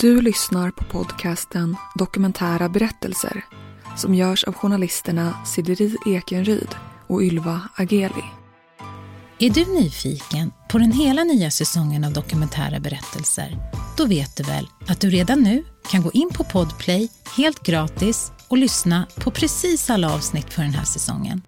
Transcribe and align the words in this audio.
Du 0.00 0.20
lyssnar 0.20 0.70
på 0.70 0.84
podcasten 0.84 1.76
Dokumentära 1.94 2.68
berättelser 2.68 3.44
som 3.96 4.14
görs 4.14 4.44
av 4.44 4.54
journalisterna 4.54 5.34
Sideri 5.46 5.96
Ekenryd 6.06 6.68
och 7.06 7.22
Ylva 7.22 7.60
Ageli. 7.76 8.24
Är 9.38 9.50
du 9.50 9.64
nyfiken 9.80 10.52
på 10.70 10.78
den 10.78 10.92
hela 10.92 11.24
nya 11.24 11.50
säsongen 11.50 12.04
av 12.04 12.12
Dokumentära 12.12 12.80
berättelser? 12.80 13.58
Då 13.96 14.06
vet 14.06 14.36
du 14.36 14.42
väl 14.42 14.68
att 14.86 15.00
du 15.00 15.10
redan 15.10 15.42
nu 15.42 15.64
kan 15.90 16.02
gå 16.02 16.12
in 16.12 16.30
på 16.34 16.44
Podplay 16.44 17.08
helt 17.36 17.62
gratis 17.62 18.32
och 18.48 18.58
lyssna 18.58 19.06
på 19.14 19.30
precis 19.30 19.90
alla 19.90 20.14
avsnitt 20.14 20.52
för 20.52 20.62
den 20.62 20.74
här 20.74 20.84
säsongen. 20.84 21.42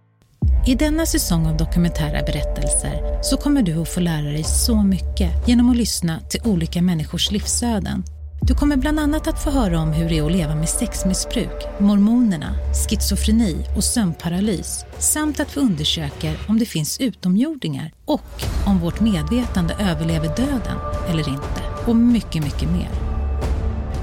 I 0.67 0.75
denna 0.75 1.07
säsong 1.07 1.47
av 1.47 1.57
dokumentära 1.57 2.23
berättelser 2.23 3.23
så 3.23 3.37
kommer 3.37 3.63
du 3.63 3.83
att 3.83 3.95
få 3.95 4.01
lära 4.01 4.27
dig 4.33 4.45
så 4.45 4.83
mycket 4.83 5.49
genom 5.49 5.71
att 5.71 5.77
lyssna 5.77 6.21
till 6.21 6.41
olika 6.45 6.83
människors 6.83 7.31
livsöden. 7.31 8.05
Du 8.49 8.55
kommer 8.55 8.77
bland 8.77 9.01
annat 9.01 9.27
att 9.27 9.45
få 9.45 9.51
höra 9.51 9.81
om 9.81 9.93
hur 9.93 10.09
det 10.09 10.19
är 10.19 10.27
att 10.27 10.33
leva 10.33 10.55
med 10.55 10.69
sexmissbruk, 10.69 11.65
mormonerna, 11.79 12.55
schizofreni 12.89 13.67
och 13.77 13.85
sömnparalys 13.85 14.85
samt 14.99 15.41
att 15.41 15.57
vi 15.57 15.61
undersöker 15.61 16.39
om 16.49 16.59
det 16.59 16.67
finns 16.67 17.01
utomjordingar 17.01 17.93
och 18.05 18.43
om 18.67 18.79
vårt 18.79 19.01
medvetande 19.01 19.77
överlever 19.81 20.37
döden 20.37 20.79
eller 21.09 21.29
inte. 21.29 21.63
Och 21.87 21.97
mycket, 21.97 22.45
mycket 22.45 22.71
mer. 22.71 22.91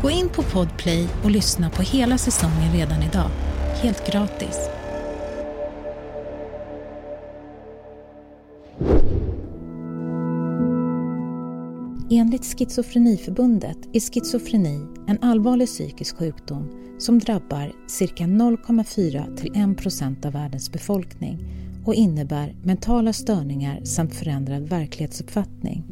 Gå 0.02 0.10
in 0.10 0.30
på 0.30 0.44
Podplay 0.44 1.08
och 1.24 1.32
lyssna 1.32 1.70
på 1.70 1.82
hela 1.82 2.18
säsongen 2.18 2.74
redan 2.74 3.04
idag. 3.04 3.30
Helt 3.82 4.12
gratis. 4.12 4.70
Enligt 12.10 12.46
Schizofreniförbundet 12.46 13.78
är 13.94 14.00
schizofreni 14.00 14.80
en 15.08 15.18
allvarlig 15.22 15.68
psykisk 15.68 16.18
sjukdom 16.18 16.70
som 17.00 17.20
drabbar 17.20 17.72
cirka 17.88 18.24
0,4 18.24 19.36
till 19.36 19.72
1 19.72 19.78
procent 19.78 20.26
av 20.26 20.34
världens 20.34 20.72
befolkning 20.72 21.40
och 21.86 21.96
innebär 21.96 22.56
mentala 22.64 23.14
störningar 23.14 23.84
samt 23.84 24.16
förändrad 24.16 24.70
verklighetsuppfattning. 24.70 25.84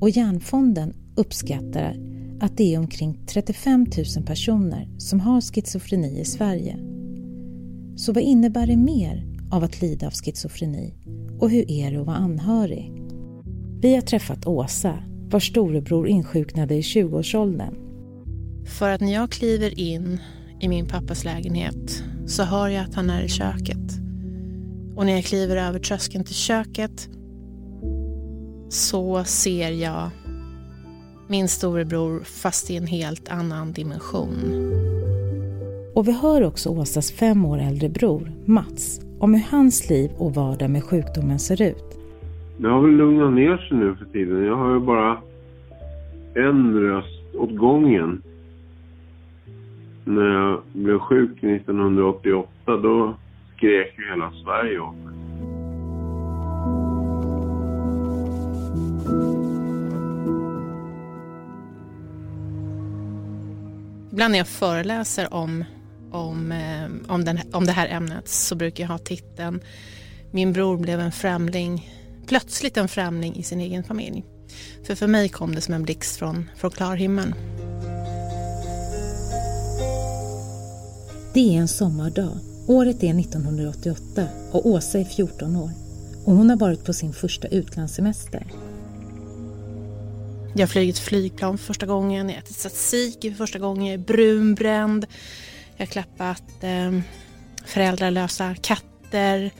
Och 0.00 0.10
Hjärnfonden 0.10 0.94
uppskattar 1.16 1.96
att 2.40 2.56
det 2.56 2.74
är 2.74 2.78
omkring 2.78 3.18
35 3.26 3.86
000 4.16 4.26
personer 4.26 4.88
som 4.98 5.20
har 5.20 5.40
schizofreni 5.40 6.20
i 6.20 6.24
Sverige. 6.24 6.78
Så 7.96 8.12
vad 8.12 8.22
innebär 8.22 8.66
det 8.66 8.76
mer 8.76 9.26
av 9.50 9.64
att 9.64 9.82
lida 9.82 10.06
av 10.06 10.12
schizofreni? 10.12 10.94
Och 11.40 11.50
hur 11.50 11.70
är 11.70 11.90
det 11.90 12.00
att 12.00 12.06
vara 12.06 12.16
anhörig? 12.16 13.01
Vi 13.82 13.94
har 13.94 14.02
träffat 14.02 14.46
Åsa, 14.46 14.98
vars 15.30 15.48
storebror 15.48 16.08
insjuknade 16.08 16.74
i 16.74 16.80
20-årsåldern. 16.80 17.74
För 18.66 18.90
att 18.90 19.00
när 19.00 19.12
jag 19.12 19.30
kliver 19.30 19.78
in 19.78 20.20
i 20.60 20.68
min 20.68 20.86
pappas 20.86 21.24
lägenhet 21.24 22.04
så 22.26 22.42
hör 22.42 22.68
jag 22.68 22.84
att 22.84 22.94
han 22.94 23.10
är 23.10 23.22
i 23.22 23.28
köket. 23.28 23.78
Och 24.96 25.06
när 25.06 25.12
jag 25.12 25.24
kliver 25.24 25.56
över 25.56 25.78
tröskeln 25.78 26.24
till 26.24 26.34
köket 26.34 27.08
så 28.68 29.24
ser 29.24 29.70
jag 29.70 30.10
min 31.28 31.48
storebror 31.48 32.20
fast 32.24 32.70
i 32.70 32.76
en 32.76 32.86
helt 32.86 33.28
annan 33.28 33.72
dimension. 33.72 34.72
Och 35.94 36.08
vi 36.08 36.12
hör 36.12 36.42
också 36.42 36.68
Åsas 36.68 37.12
fem 37.12 37.44
år 37.44 37.58
äldre 37.58 37.88
bror, 37.88 38.32
Mats, 38.44 39.00
om 39.20 39.34
hur 39.34 39.46
hans 39.50 39.88
liv 39.88 40.10
och 40.16 40.34
vardag 40.34 40.70
med 40.70 40.84
sjukdomen 40.84 41.38
ser 41.38 41.62
ut. 41.62 41.91
Det 42.62 42.68
har 42.68 42.80
väl 42.80 42.90
lugnat 42.90 43.32
ner 43.32 43.56
sig 43.56 43.76
nu 43.76 43.94
för 43.94 44.04
tiden. 44.04 44.44
Jag 44.44 44.56
har 44.56 44.74
ju 44.74 44.80
bara 44.80 45.18
en 46.34 46.80
röst 46.80 47.34
åt 47.34 47.56
gången. 47.56 48.22
När 50.04 50.24
jag 50.24 50.62
blev 50.72 50.98
sjuk 50.98 51.44
1988 51.44 52.48
då 52.66 53.14
skrek 53.56 53.94
ju 53.98 54.10
hela 54.10 54.32
Sverige 54.44 54.80
åt 54.80 54.94
mig. 54.94 55.14
Ibland 64.12 64.32
när 64.32 64.38
jag 64.38 64.48
föreläser 64.48 65.34
om, 65.34 65.64
om, 66.10 66.52
eh, 66.52 67.12
om, 67.14 67.24
den, 67.24 67.38
om 67.52 67.64
det 67.64 67.72
här 67.72 67.88
ämnet 67.88 68.28
så 68.28 68.56
brukar 68.56 68.84
jag 68.84 68.88
ha 68.88 68.98
titeln 68.98 69.60
Min 70.30 70.52
bror 70.52 70.76
blev 70.76 71.00
en 71.00 71.12
främling 71.12 71.88
plötsligt 72.32 72.76
en 72.76 72.88
främling 72.88 73.36
i 73.36 73.42
sin 73.42 73.60
egen 73.60 73.84
familj. 73.84 74.24
För 74.86 74.94
för 74.94 75.06
mig 75.06 75.28
kom 75.28 75.54
det 75.54 75.60
som 75.60 75.74
en 75.74 75.82
blixt 75.82 76.16
från, 76.16 76.50
från 76.56 76.70
klar 76.70 76.96
himmel. 76.96 77.34
Det 81.34 81.40
är 81.40 81.60
en 81.60 81.68
sommardag. 81.68 82.38
Året 82.68 83.02
är 83.02 83.20
1988 83.20 84.28
och 84.52 84.66
Åsa 84.66 84.98
är 84.98 85.04
14 85.04 85.56
år. 85.56 85.70
Och 86.24 86.32
hon 86.32 86.50
har 86.50 86.56
varit 86.56 86.84
på 86.84 86.92
sin 86.92 87.12
första 87.12 87.48
utlandssemester. 87.48 88.46
Jag 90.54 90.62
har 90.62 90.66
flugit 90.66 90.98
flygplan 90.98 91.58
för 91.58 91.64
första 91.64 91.86
gången, 91.86 92.28
jag 92.28 92.34
har 92.34 92.42
ätit 92.42 92.56
tzatziki 92.56 93.30
för 93.30 93.36
första 93.36 93.58
gången, 93.58 93.86
jag 93.86 93.94
är 93.94 93.98
brunbränd. 93.98 95.06
Jag 95.76 95.86
har 95.86 95.90
klappat 95.90 96.44
eh, 96.60 97.00
föräldralösa 97.64 98.54
katter 98.54 99.50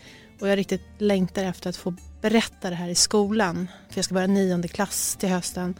och 0.41 0.49
jag 0.49 0.59
riktigt 0.59 0.83
längtar 0.99 1.45
efter 1.45 1.71
att 1.71 1.77
få 1.77 1.95
berätta 2.23 2.71
det 2.71 2.77
här 2.77 2.89
i 2.89 2.95
skolan. 2.95 3.69
För 3.89 3.99
jag 3.99 4.05
ska 4.05 4.15
börja 4.15 4.27
nionde 4.27 4.69
klass 4.69 5.17
till 5.17 5.29
hösten. 5.29 5.75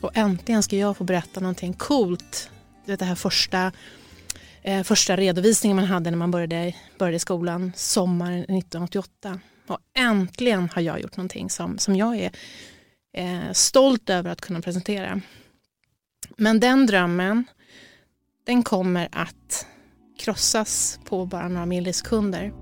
Och 0.00 0.10
äntligen 0.16 0.62
ska 0.62 0.76
jag 0.76 0.96
få 0.96 1.04
berätta 1.04 1.40
någonting 1.40 1.72
coolt. 1.72 2.50
Du 2.84 2.92
vet 2.92 3.00
det 3.00 3.06
här 3.06 3.14
första, 3.14 3.72
eh, 4.62 4.82
första 4.82 5.16
redovisningen 5.16 5.76
man 5.76 5.84
hade 5.84 6.10
när 6.10 6.18
man 6.18 6.30
började, 6.30 6.74
började 6.98 7.18
skolan 7.18 7.72
sommaren 7.76 8.40
1988. 8.40 9.40
Och 9.66 9.78
äntligen 9.98 10.68
har 10.74 10.82
jag 10.82 11.00
gjort 11.00 11.16
någonting 11.16 11.50
som, 11.50 11.78
som 11.78 11.96
jag 11.96 12.16
är 12.16 12.30
eh, 13.16 13.52
stolt 13.52 14.10
över 14.10 14.30
att 14.30 14.40
kunna 14.40 14.60
presentera. 14.60 15.20
Men 16.36 16.60
den 16.60 16.86
drömmen, 16.86 17.44
den 18.44 18.62
kommer 18.62 19.08
att 19.12 19.66
krossas 20.18 21.00
på 21.04 21.26
bara 21.26 21.48
några 21.48 21.66
millisekunder. 21.66 22.61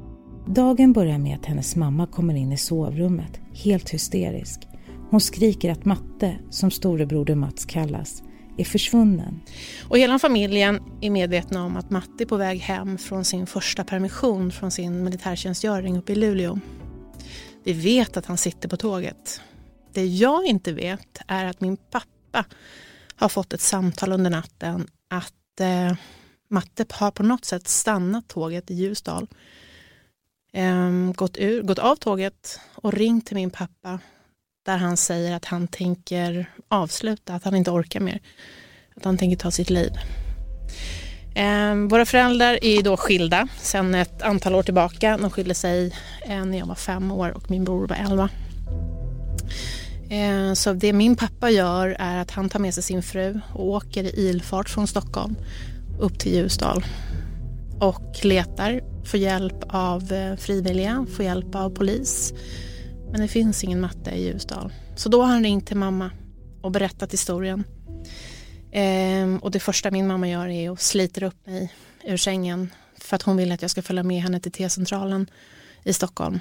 Dagen 0.55 0.93
börjar 0.93 1.19
med 1.19 1.37
att 1.37 1.47
hennes 1.47 1.77
mamma 1.77 2.07
kommer 2.07 2.35
in 2.35 2.53
i 2.53 2.57
sovrummet, 2.57 3.41
helt 3.53 3.91
hysterisk. 3.91 4.61
Hon 5.11 5.21
skriker 5.21 5.71
att 5.73 5.85
Matte, 5.85 6.39
som 6.51 6.71
storebroder 6.71 7.35
Mats 7.35 7.65
kallas, 7.65 8.23
är 8.59 8.65
försvunnen. 8.65 9.41
Och 9.89 9.99
hela 9.99 10.19
familjen 10.19 10.81
är 11.01 11.11
medvetna 11.11 11.65
om 11.65 11.77
att 11.77 11.91
Matte 11.91 12.25
är 12.25 12.27
på 12.27 12.37
väg 12.37 12.61
hem 12.61 12.99
från 12.99 13.25
sin 13.25 13.47
första 13.47 13.85
permission 13.85 14.53
från 14.53 14.71
sin 14.71 15.05
militärtjänstgöring 15.05 15.99
uppe 15.99 16.13
i 16.13 16.15
Luleå. 16.15 16.59
Vi 17.65 17.73
vet 17.73 18.17
att 18.17 18.27
han 18.27 18.37
sitter 18.37 18.69
på 18.69 18.77
tåget. 18.77 19.41
Det 19.93 20.07
jag 20.07 20.47
inte 20.47 20.73
vet 20.73 21.19
är 21.27 21.45
att 21.45 21.61
min 21.61 21.77
pappa 21.77 22.45
har 23.17 23.29
fått 23.29 23.53
ett 23.53 23.61
samtal 23.61 24.13
under 24.13 24.31
natten 24.31 24.89
att 25.11 25.61
eh, 25.61 25.97
Matte 26.49 26.85
har 26.91 27.11
på 27.11 27.23
något 27.23 27.45
sätt 27.45 27.69
stannat 27.69 28.29
tåget 28.29 28.71
i 28.71 28.75
Ljusdal 28.75 29.29
eh, 30.53 31.13
gått, 31.15 31.39
ur, 31.39 31.63
gått 31.63 31.79
av 31.79 31.97
tåget 31.97 32.61
och 32.75 32.93
ringt 32.93 33.27
till 33.27 33.37
min 33.37 33.51
pappa 33.51 33.99
där 34.67 34.77
han 34.77 34.97
säger 34.97 35.37
att 35.37 35.45
han 35.45 35.69
tänker 35.69 36.51
avsluta, 36.69 37.35
att 37.35 37.45
han 37.45 37.57
inte 37.57 37.71
orkar 37.71 38.01
mer. 38.01 38.21
Att 38.97 39.05
han 39.05 39.19
tänker 39.19 39.37
ta 39.37 39.51
sitt 39.51 39.71
liv. 39.71 39.93
Eh, 41.35 41.75
våra 41.75 42.07
föräldrar 42.07 42.65
är 42.65 42.83
då 42.83 42.97
skilda 42.97 43.49
sedan 43.59 43.95
ett 43.95 44.23
antal 44.23 44.55
år 44.55 44.63
tillbaka. 44.63 45.19
De 45.21 45.31
skilde 45.31 45.55
sig 45.55 45.95
eh, 46.27 46.45
när 46.45 46.59
jag 46.59 46.67
var 46.67 46.75
fem 46.75 47.13
år 47.13 47.31
och 47.31 47.51
min 47.51 47.65
bror 47.65 47.87
var 47.87 47.97
elva. 47.97 48.29
Eh, 50.11 50.55
så 50.55 50.73
det 50.73 50.93
min 50.93 51.17
pappa 51.17 51.51
gör 51.51 51.97
är 51.99 52.19
att 52.19 52.31
han 52.31 52.49
tar 52.49 52.59
med 52.59 52.75
sig 52.75 52.83
sin 52.83 53.03
fru 53.03 53.41
och 53.55 53.69
åker 53.69 54.05
i 54.05 54.29
ilfart 54.29 54.69
från 54.69 54.87
Stockholm 54.87 55.37
upp 56.01 56.19
till 56.19 56.35
Ljusdal 56.35 56.85
och 57.81 58.25
letar, 58.25 58.81
Få 59.05 59.17
hjälp 59.17 59.65
av 59.69 60.13
eh, 60.13 60.37
frivilliga, 60.37 61.07
få 61.17 61.23
hjälp 61.23 61.55
av 61.55 61.71
polis. 61.71 62.33
Men 63.11 63.21
det 63.21 63.29
finns 63.29 63.65
ingen 63.65 63.81
matte 63.81 64.11
i 64.11 64.25
Ljusdal. 64.25 64.73
Så 64.97 65.09
då 65.09 65.23
har 65.23 65.29
han 65.29 65.43
ringt 65.43 65.67
till 65.67 65.77
mamma 65.77 66.11
och 66.63 66.71
berättat 66.71 67.13
historien. 67.13 67.65
Ehm, 68.73 69.39
och 69.39 69.51
det 69.51 69.61
första 69.61 69.91
min 69.91 70.07
mamma 70.07 70.29
gör 70.29 70.49
är 70.49 70.71
att 70.71 70.81
sliter 70.81 71.23
upp 71.23 71.47
mig 71.47 71.73
ur 72.05 72.17
sängen 72.17 72.71
för 72.99 73.17
att 73.17 73.23
hon 73.23 73.37
vill 73.37 73.53
att 73.53 73.63
jag 73.63 73.71
ska 73.71 73.83
följa 73.83 74.03
med 74.03 74.23
henne 74.23 74.41
till 74.41 74.53
T-centralen 74.53 75.31
i 75.85 75.93
Stockholm 75.93 76.41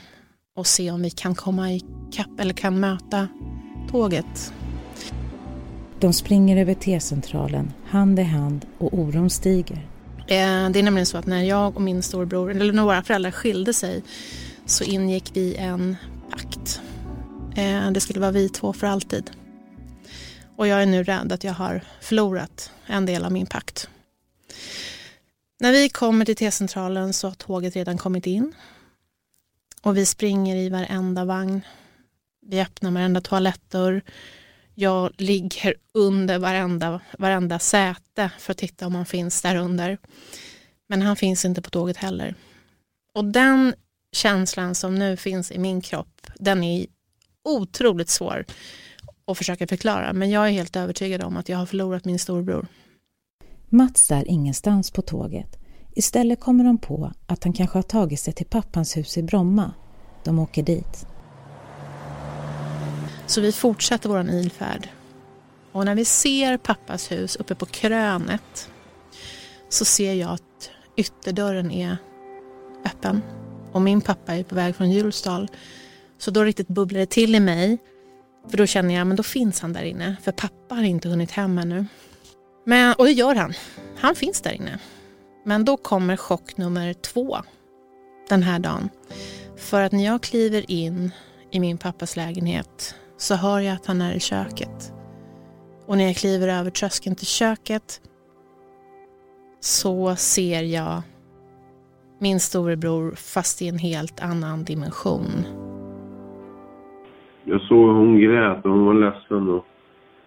och 0.55 0.67
se 0.67 0.91
om 0.91 1.01
vi 1.01 1.09
kan 1.09 1.35
komma 1.35 1.71
i 1.71 1.81
kapp 2.11 2.39
eller 2.39 2.53
kan 2.53 2.79
möta 2.79 3.27
tåget. 3.91 4.53
De 5.99 6.13
springer 6.13 6.57
över 6.57 6.73
T-centralen, 6.73 7.73
hand 7.85 8.19
i 8.19 8.23
hand 8.23 8.65
och 8.77 8.93
oron 8.93 9.29
stiger. 9.29 9.88
Eh, 10.29 10.69
det 10.69 10.79
är 10.79 10.83
nämligen 10.83 11.05
så 11.05 11.17
att 11.17 11.25
när 11.25 11.43
jag 11.43 11.75
och 11.75 11.81
min 11.81 12.03
storbror, 12.03 12.51
eller 12.51 12.73
när 12.73 12.83
våra 12.83 13.03
föräldrar 13.03 13.31
skilde 13.31 13.73
sig 13.73 14.03
så 14.65 14.83
ingick 14.83 15.31
vi 15.33 15.55
en 15.55 15.97
pakt. 16.31 16.81
Eh, 17.55 17.91
det 17.91 17.99
skulle 17.99 18.19
vara 18.19 18.31
vi 18.31 18.49
två 18.49 18.73
för 18.73 18.87
alltid. 18.87 19.31
Och 20.55 20.67
jag 20.67 20.81
är 20.81 20.85
nu 20.85 21.03
rädd 21.03 21.31
att 21.31 21.43
jag 21.43 21.53
har 21.53 21.81
förlorat 22.01 22.71
en 22.85 23.05
del 23.05 23.25
av 23.25 23.31
min 23.31 23.45
pakt. 23.45 23.89
När 25.59 25.71
vi 25.71 25.89
kommer 25.89 26.25
till 26.25 26.35
T-centralen 26.35 27.13
så 27.13 27.27
har 27.27 27.35
tåget 27.35 27.75
redan 27.75 27.97
kommit 27.97 28.27
in. 28.27 28.53
Och 29.81 29.97
vi 29.97 30.05
springer 30.05 30.55
i 30.55 30.69
varenda 30.69 31.25
vagn. 31.25 31.61
Vi 32.45 32.61
öppnar 32.61 32.91
varenda 32.91 33.21
toalettdörr. 33.21 34.01
Jag 34.81 35.11
ligger 35.17 35.73
under 35.93 36.39
varenda, 36.39 37.01
varenda 37.17 37.59
säte 37.59 38.31
för 38.39 38.51
att 38.51 38.57
titta 38.57 38.87
om 38.87 38.95
han 38.95 39.05
finns 39.05 39.41
där 39.41 39.55
under. 39.55 39.97
Men 40.87 41.01
han 41.01 41.15
finns 41.15 41.45
inte 41.45 41.61
på 41.61 41.69
tåget 41.69 41.97
heller. 41.97 42.35
Och 43.13 43.25
den 43.25 43.73
känslan 44.11 44.75
som 44.75 44.95
nu 44.95 45.17
finns 45.17 45.51
i 45.51 45.57
min 45.57 45.81
kropp, 45.81 46.27
den 46.39 46.63
är 46.63 46.85
otroligt 47.43 48.09
svår 48.09 48.45
att 49.27 49.37
försöka 49.37 49.67
förklara. 49.67 50.13
Men 50.13 50.29
jag 50.29 50.47
är 50.47 50.51
helt 50.51 50.75
övertygad 50.75 51.23
om 51.23 51.37
att 51.37 51.49
jag 51.49 51.57
har 51.57 51.65
förlorat 51.65 52.05
min 52.05 52.19
storbror. 52.19 52.67
Mats 53.69 54.11
är 54.11 54.27
ingenstans 54.27 54.91
på 54.91 55.01
tåget. 55.01 55.57
Istället 55.95 56.39
kommer 56.39 56.63
de 56.63 56.77
på 56.77 57.11
att 57.25 57.43
han 57.43 57.53
kanske 57.53 57.77
har 57.77 57.83
tagit 57.83 58.19
sig 58.19 58.33
till 58.33 58.47
pappans 58.47 58.97
hus 58.97 59.17
i 59.17 59.23
Bromma. 59.23 59.73
De 60.23 60.39
åker 60.39 60.63
dit. 60.63 61.07
Så 63.29 63.41
vi 63.41 63.51
fortsätter 63.51 64.09
vår 64.09 64.29
ilfärd. 64.29 64.89
Och 65.71 65.85
när 65.85 65.95
vi 65.95 66.05
ser 66.05 66.57
pappas 66.57 67.11
hus 67.11 67.35
uppe 67.35 67.55
på 67.55 67.65
krönet 67.65 68.69
så 69.69 69.85
ser 69.85 70.13
jag 70.13 70.29
att 70.31 70.71
ytterdörren 70.95 71.71
är 71.71 71.97
öppen. 72.85 73.21
Och 73.71 73.81
min 73.81 74.01
pappa 74.01 74.35
är 74.35 74.43
på 74.43 74.55
väg 74.55 74.75
från 74.75 74.91
Hjulsdal. 74.91 75.47
Så 76.17 76.31
då 76.31 76.43
riktigt 76.43 76.67
bubblar 76.67 76.99
det 76.99 77.05
till 77.05 77.35
i 77.35 77.39
mig. 77.39 77.77
För 78.49 78.57
då 78.57 78.65
känner 78.65 78.95
jag, 78.95 79.07
men 79.07 79.17
då 79.17 79.23
finns 79.23 79.61
han 79.61 79.73
där 79.73 79.83
inne. 79.83 80.15
För 80.21 80.31
pappa 80.31 80.75
har 80.75 80.83
inte 80.83 81.09
hunnit 81.09 81.31
hem 81.31 81.57
ännu. 81.57 81.85
Men, 82.65 82.93
och 82.93 83.05
det 83.05 83.11
gör 83.11 83.35
han. 83.35 83.53
Han 83.97 84.15
finns 84.15 84.41
där 84.41 84.51
inne. 84.51 84.79
Men 85.45 85.65
då 85.65 85.77
kommer 85.77 86.17
chock 86.17 86.57
nummer 86.57 86.93
två 86.93 87.37
den 88.29 88.43
här 88.43 88.59
dagen. 88.59 88.89
För 89.57 89.81
att 89.81 89.91
när 89.91 90.05
jag 90.05 90.23
kliver 90.23 90.71
in 90.71 91.11
i 91.51 91.59
min 91.59 91.77
pappas 91.77 92.15
lägenhet 92.15 92.95
så 93.19 93.35
hör 93.35 93.59
jag 93.59 93.75
att 93.75 93.85
han 93.85 94.01
är 94.01 94.13
i 94.13 94.19
köket. 94.19 94.93
Och 95.85 95.97
när 95.97 96.03
jag 96.03 96.15
kliver 96.15 96.47
över 96.47 96.71
tröskeln 96.71 97.15
till 97.15 97.27
köket 97.27 98.01
så 99.59 100.15
ser 100.15 100.63
jag 100.63 101.01
min 102.19 102.39
storebror 102.39 103.11
fast 103.11 103.61
i 103.61 103.67
en 103.67 103.77
helt 103.77 104.19
annan 104.23 104.63
dimension. 104.63 105.45
Jag 107.43 107.61
såg 107.61 107.95
hon 107.95 108.19
grät 108.19 108.65
och 108.65 108.71
hon 108.71 108.85
var 108.85 108.93
ledsen 108.93 109.49
och 109.49 109.65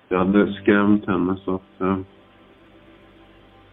jag 0.09 0.19
hade 0.19 0.53
skrämt 0.53 1.07
henne 1.07 1.37
så 1.45 1.55
att 1.55 1.81
eh, 1.81 1.99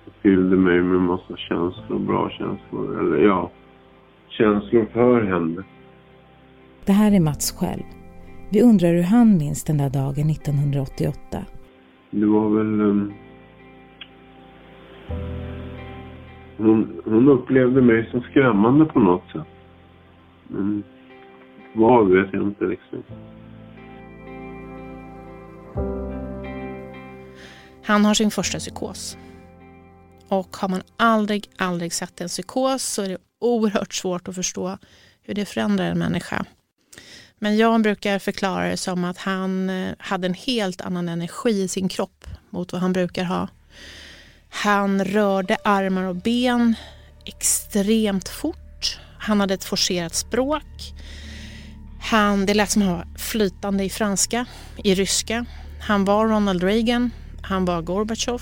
det 0.05 0.11
fyllde 0.21 0.55
mig 0.55 0.81
med 0.81 1.01
massa 1.01 1.37
känslor, 1.37 1.99
bra 1.99 2.29
känslor. 2.29 2.99
Eller 2.99 3.17
ja, 3.25 3.51
känslor 4.29 4.85
för 4.93 5.21
henne. 5.23 5.63
Det 6.85 6.91
här 6.91 7.11
är 7.11 7.19
Mats 7.19 7.51
själv. 7.51 7.98
Vi 8.51 8.61
undrar 8.61 8.93
hur 8.93 9.03
han 9.03 9.37
minns 9.37 9.63
den 9.63 9.77
där 9.77 9.89
dagen 9.89 10.29
1988. 10.29 11.45
Det 12.11 12.25
var 12.25 12.49
väl... 12.49 12.81
Um, 12.81 13.13
hon, 16.57 17.01
hon 17.05 17.27
upplevde 17.29 17.81
mig 17.81 18.09
som 18.11 18.21
skrämmande 18.21 18.85
på 18.85 18.99
något 18.99 19.31
sätt. 19.31 19.47
Men 20.47 20.83
vad 21.73 22.09
vet 22.09 22.33
jag 22.33 22.43
inte 22.43 22.65
riktigt. 22.65 23.05
Han 27.83 28.05
har 28.05 28.13
sin 28.13 28.31
första 28.31 28.57
psykos. 28.57 29.17
Och 30.29 30.57
har 30.57 30.69
man 30.69 30.81
aldrig, 30.97 31.49
aldrig 31.57 31.93
sett 31.93 32.21
en 32.21 32.27
psykos 32.27 32.83
så 32.83 33.01
är 33.01 33.09
det 33.09 33.17
oerhört 33.39 33.93
svårt 33.93 34.27
att 34.27 34.35
förstå 34.35 34.77
hur 35.21 35.33
det 35.33 35.45
förändrar 35.45 35.85
en 35.85 35.99
människa. 35.99 36.45
Men 37.39 37.57
Jan 37.57 37.81
brukar 37.81 38.19
förklara 38.19 38.69
det 38.69 38.77
som 38.77 39.03
att 39.03 39.17
han 39.17 39.69
eh, 39.69 39.93
hade 39.99 40.27
en 40.27 40.33
helt 40.33 40.81
annan 40.81 41.09
energi 41.09 41.61
i 41.61 41.67
sin 41.67 41.89
kropp 41.89 42.25
mot 42.49 42.71
vad 42.71 42.81
han 42.81 42.93
brukar 42.93 43.23
ha. 43.23 43.47
Han 44.49 45.05
rörde 45.05 45.57
armar 45.63 46.03
och 46.03 46.15
ben 46.15 46.75
extremt 47.25 48.29
fort. 48.29 48.99
Han 49.17 49.39
hade 49.39 49.53
ett 49.53 49.63
forcerat 49.63 50.15
språk. 50.15 50.93
Han, 52.01 52.45
det 52.45 52.53
lät 52.53 52.69
som 52.69 52.81
han 52.81 52.93
var 52.93 53.07
flytande 53.17 53.83
i 53.83 53.89
franska, 53.89 54.45
i 54.83 54.95
ryska. 54.95 55.45
Han 55.81 56.05
var 56.05 56.27
Ronald 56.27 56.63
Reagan, 56.63 57.11
han 57.41 57.65
var 57.65 57.81
Gorbatjov 57.81 58.41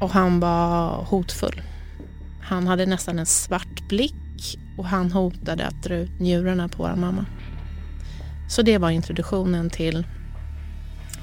och 0.00 0.10
han 0.10 0.40
var 0.40 1.04
hotfull. 1.04 1.62
Han 2.42 2.66
hade 2.66 2.86
nästan 2.86 3.18
en 3.18 3.26
svart 3.26 3.88
blick 3.88 4.14
och 4.80 4.86
han 4.86 5.12
hotade 5.12 5.66
att 5.66 5.82
dra 5.82 5.94
ut 5.94 6.20
njurarna 6.20 6.68
på 6.68 6.82
vår 6.82 6.96
mamma. 7.00 7.24
Så 8.48 8.62
det 8.62 8.78
var 8.78 8.90
introduktionen 8.90 9.70
till, 9.70 10.06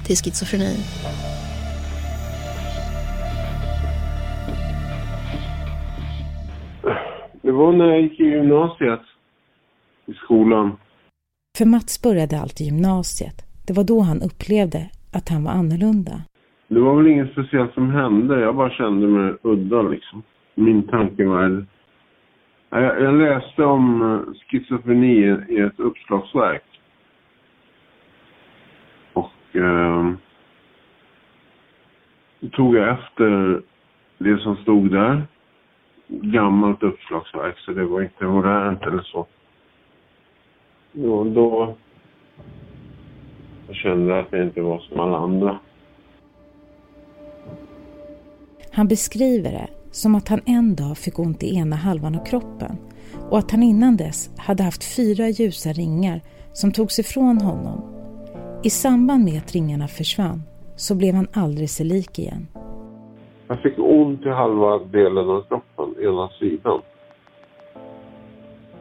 till 0.05 0.15
schizofreni. 0.15 0.75
Det 7.41 7.51
var 7.51 7.71
när 7.71 7.85
jag 7.85 8.01
gick 8.01 8.19
i 8.19 8.23
gymnasiet, 8.23 9.01
i 10.05 10.13
skolan. 10.13 10.77
För 11.57 11.65
Mats 11.65 12.01
började 12.01 12.39
allt 12.39 12.61
i 12.61 12.63
gymnasiet. 12.63 13.37
Det 13.67 13.73
var 13.73 13.83
då 13.83 13.99
han 13.99 14.21
upplevde 14.21 14.89
att 15.13 15.29
han 15.29 15.43
var 15.43 15.51
annorlunda. 15.51 16.21
Det 16.67 16.79
var 16.79 16.95
väl 16.95 17.07
inget 17.07 17.31
speciellt 17.31 17.73
som 17.73 17.89
hände. 17.89 18.39
Jag 18.39 18.55
bara 18.55 18.69
kände 18.69 19.07
mig 19.07 19.33
udda 19.43 19.81
liksom. 19.81 20.23
Min 20.55 20.87
tankevärld 20.87 21.65
jag, 22.69 23.01
jag 23.01 23.13
läste 23.13 23.63
om 23.63 24.01
eh, 24.01 24.33
schizofreni 24.33 25.37
i 25.49 25.59
ett 25.59 25.79
uppslagsverk. 25.79 26.63
Och 29.13 29.55
eh, 29.55 30.11
då 32.39 32.49
tog 32.49 32.75
jag 32.75 32.89
efter 32.89 33.61
det 34.17 34.37
som 34.37 34.55
stod 34.55 34.91
där. 34.91 35.23
Gammalt 36.07 36.83
uppslagsverk, 36.83 37.59
så 37.59 37.71
det 37.71 37.85
var 37.85 38.01
inte 38.01 38.25
modernt 38.25 38.81
eller 38.81 39.01
så. 39.01 39.27
Och 40.93 41.25
då 41.25 41.75
jag 43.67 43.75
kände 43.75 44.13
jag 44.13 44.19
att 44.19 44.31
jag 44.31 44.43
inte 44.43 44.61
var 44.61 44.79
som 44.79 44.99
alla 44.99 45.17
andra. 45.17 45.59
Han 48.71 48.87
beskriver 48.87 49.51
det 49.51 49.76
som 49.97 50.15
att 50.15 50.27
han 50.27 50.41
en 50.45 50.75
dag 50.75 50.97
fick 50.97 51.19
ont 51.19 51.43
i 51.43 51.55
ena 51.55 51.75
halvan 51.75 52.15
av 52.15 52.25
kroppen 52.25 52.77
och 53.29 53.37
att 53.37 53.51
han 53.51 53.63
innan 53.63 53.97
dess 53.97 54.29
hade 54.37 54.63
haft 54.63 54.95
fyra 54.95 55.29
ljusa 55.29 55.69
ringar 55.69 56.21
som 56.53 56.71
togs 56.71 56.99
ifrån 56.99 57.37
honom. 57.41 57.79
I 58.63 58.69
samband 58.69 59.23
med 59.25 59.37
att 59.37 59.55
ringarna 59.55 59.87
försvann 59.87 60.41
så 60.75 60.95
blev 60.95 61.13
han 61.15 61.27
aldrig 61.33 61.69
sig 61.69 61.85
lik 61.85 62.19
igen. 62.19 62.47
Jag 63.47 63.59
fick 63.59 63.73
ont 63.77 64.21
i 64.25 64.29
halva 64.29 64.77
delen 64.77 65.29
av 65.29 65.41
kroppen, 65.41 66.03
ena 66.03 66.29
sidan. 66.39 66.81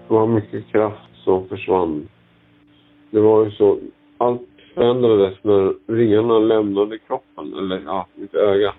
Det 0.09 0.15
var 0.15 0.27
mycket 0.27 0.67
kraft 0.67 1.11
som 1.25 1.49
försvann. 1.49 2.09
Det 3.11 3.21
var 3.21 3.45
ju 3.45 3.51
så, 3.51 3.79
allt 4.19 4.49
förändrades 4.75 5.39
när 5.43 5.75
ringarna 5.97 6.39
lämnade 6.39 6.99
kroppen, 6.99 7.55
eller 7.59 7.83
ja, 7.87 8.07
mitt 8.15 8.35
öga. 8.35 8.75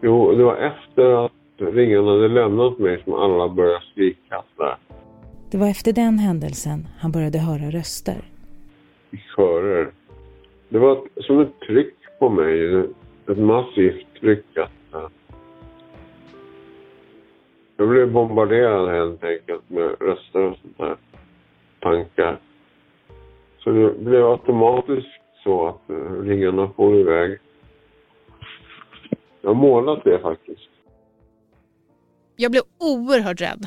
Jo, 0.00 0.34
det 0.34 0.44
var 0.44 0.56
efter 0.56 1.24
att 1.24 1.32
ringarna 1.56 2.10
hade 2.10 2.28
lämnat 2.28 2.78
mig 2.78 3.02
som 3.04 3.14
alla 3.14 3.48
började 3.48 3.84
skrika 3.92 4.42
där. 4.56 4.76
Det 5.50 5.58
var 5.58 5.68
efter 5.68 5.92
den 5.92 6.18
händelsen 6.18 6.88
han 6.98 7.12
började 7.12 7.38
höra 7.38 7.70
röster. 7.70 8.24
I 9.10 9.16
körer. 9.36 9.90
Det 10.68 10.78
var 10.78 10.98
som 11.16 11.40
ett 11.40 11.60
tryck 11.60 11.94
på 12.18 12.28
mig. 12.28 12.84
Ett 13.30 13.38
massivt 13.38 14.06
tryck. 14.20 14.44
Jag 17.76 17.88
blev 17.88 18.12
bombarderad 18.12 18.88
helt 18.88 19.24
enkelt 19.24 19.70
med 19.70 19.96
röster 20.00 20.40
och 20.40 20.56
sånt 20.62 20.78
där. 20.78 20.96
Tankar. 21.80 22.38
Så 23.58 23.70
det 23.70 23.94
blev 23.98 24.26
automatiskt 24.26 25.08
så 25.44 25.68
att 25.68 25.90
uh, 25.90 26.22
ringarna 26.22 26.70
for 26.76 26.94
iväg. 26.94 27.38
Jag 29.40 29.50
har 29.50 29.54
målat 29.54 30.04
det 30.04 30.18
faktiskt. 30.18 30.70
Jag 32.36 32.50
blev 32.50 32.62
oerhört 32.78 33.40
rädd 33.40 33.66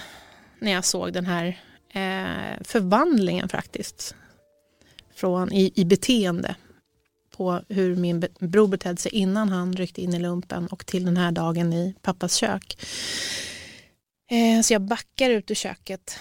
när 0.60 0.72
jag 0.72 0.86
såg 0.86 1.14
den 1.14 1.26
här 1.26 1.46
eh, 1.94 2.64
förvandlingen 2.64 3.50
faktiskt. 3.50 4.16
Från, 5.16 5.54
i, 5.54 5.72
i 5.76 5.86
beteende 5.86 6.56
på 7.38 7.62
hur 7.70 7.96
min 7.96 8.26
bror 8.40 8.68
betedde 8.68 8.98
sig 8.98 9.12
innan 9.12 9.50
han 9.50 9.74
ryckte 9.74 10.02
in 10.02 10.14
i 10.14 10.20
lumpen 10.20 10.68
och 10.68 10.86
till 10.86 11.06
den 11.06 11.18
här 11.18 11.32
dagen 11.32 11.74
i 11.74 11.96
pappas 12.02 12.36
kök. 12.36 12.78
Eh, 14.32 14.62
så 14.62 14.74
jag 14.74 14.82
backar 14.82 15.30
ut 15.30 15.52
ur 15.52 15.56
köket. 15.56 16.20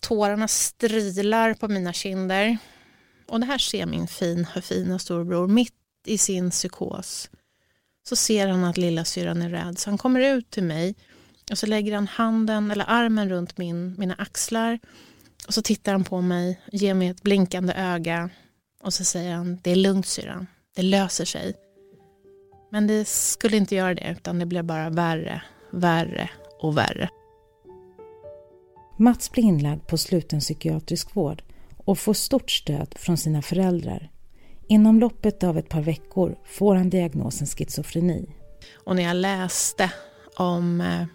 Tårarna 0.00 0.48
strilar 0.48 1.54
på 1.54 1.68
mina 1.68 1.92
kinder 1.92 2.58
Och 3.28 3.40
det 3.40 3.46
här 3.46 3.58
ser 3.58 3.86
min 3.86 4.08
fin, 4.08 4.46
fina 4.62 4.98
storebror 4.98 5.48
mitt 5.48 5.74
i 6.06 6.18
sin 6.18 6.50
psykos. 6.50 7.30
Så 8.08 8.16
ser 8.16 8.48
han 8.48 8.64
att 8.64 8.76
lilla 8.76 9.04
syran 9.04 9.42
är 9.42 9.50
rädd 9.50 9.78
så 9.78 9.90
han 9.90 9.98
kommer 9.98 10.20
ut 10.20 10.50
till 10.50 10.64
mig 10.64 10.94
och 11.50 11.58
så 11.58 11.66
lägger 11.66 11.94
han 11.94 12.06
handen 12.06 12.70
eller 12.70 12.84
armen 12.88 13.28
runt 13.28 13.58
min, 13.58 13.94
mina 13.98 14.14
axlar 14.14 14.78
och 15.46 15.54
så 15.54 15.62
tittar 15.62 15.92
han 15.92 16.04
på 16.04 16.20
mig, 16.20 16.60
ger 16.72 16.94
mig 16.94 17.08
ett 17.08 17.22
blinkande 17.22 17.72
öga 17.72 18.30
och 18.82 18.94
så 18.94 19.04
säger 19.04 19.34
han 19.34 19.58
det 19.62 19.70
är 19.70 19.76
lugnt 19.76 20.06
syran, 20.06 20.46
det 20.76 20.82
löser 20.82 21.24
sig. 21.24 21.54
Men 22.70 22.86
det 22.86 23.08
skulle 23.08 23.56
inte 23.56 23.74
göra 23.74 23.94
det 23.94 24.16
utan 24.18 24.38
det 24.38 24.46
blev 24.46 24.64
bara 24.64 24.90
värre, 24.90 25.42
värre 25.72 26.30
och 26.60 26.76
värre. 26.78 27.08
Mats 28.98 29.30
blir 29.30 29.44
inlagd 29.44 29.86
på 29.86 29.98
sluten 29.98 30.40
psykiatrisk 30.40 31.16
vård 31.16 31.42
och 31.76 31.98
får 31.98 32.14
stort 32.14 32.50
stöd 32.50 32.94
från 32.96 33.16
sina 33.16 33.42
föräldrar. 33.42 34.10
Inom 34.68 35.00
loppet 35.00 35.42
av 35.42 35.58
ett 35.58 35.68
par 35.68 35.80
veckor 35.80 36.38
får 36.44 36.74
han 36.74 36.90
diagnosen 36.90 37.46
schizofreni. 37.46 38.34
Och 38.84 38.96
när 38.96 39.02
jag 39.02 39.16
läste 39.16 39.92
om, 40.36 40.80
eh, 40.80 41.06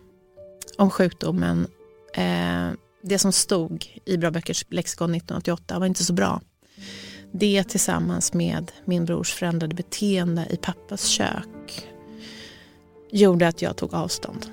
om 0.78 0.90
sjukdomen, 0.90 1.68
eh, 2.14 2.70
det 3.02 3.20
som 3.20 3.32
stod 3.32 3.86
i 4.06 4.18
Bra 4.18 4.32
Böckers 4.32 4.66
lexikon 4.70 5.16
1988 5.16 5.80
var 5.80 5.86
inte 5.86 6.04
så 6.04 6.14
bra. 6.14 6.42
Det 7.32 7.64
tillsammans 7.64 8.34
med 8.34 8.72
min 8.86 9.06
brors 9.06 9.34
förändrade 9.34 9.76
beteende 9.76 10.48
i 10.50 10.58
pappas 10.58 11.06
kök 11.06 11.88
gjorde 13.12 13.48
att 13.48 13.62
jag 13.62 13.78
tog 13.78 13.94
avstånd. 13.94 14.46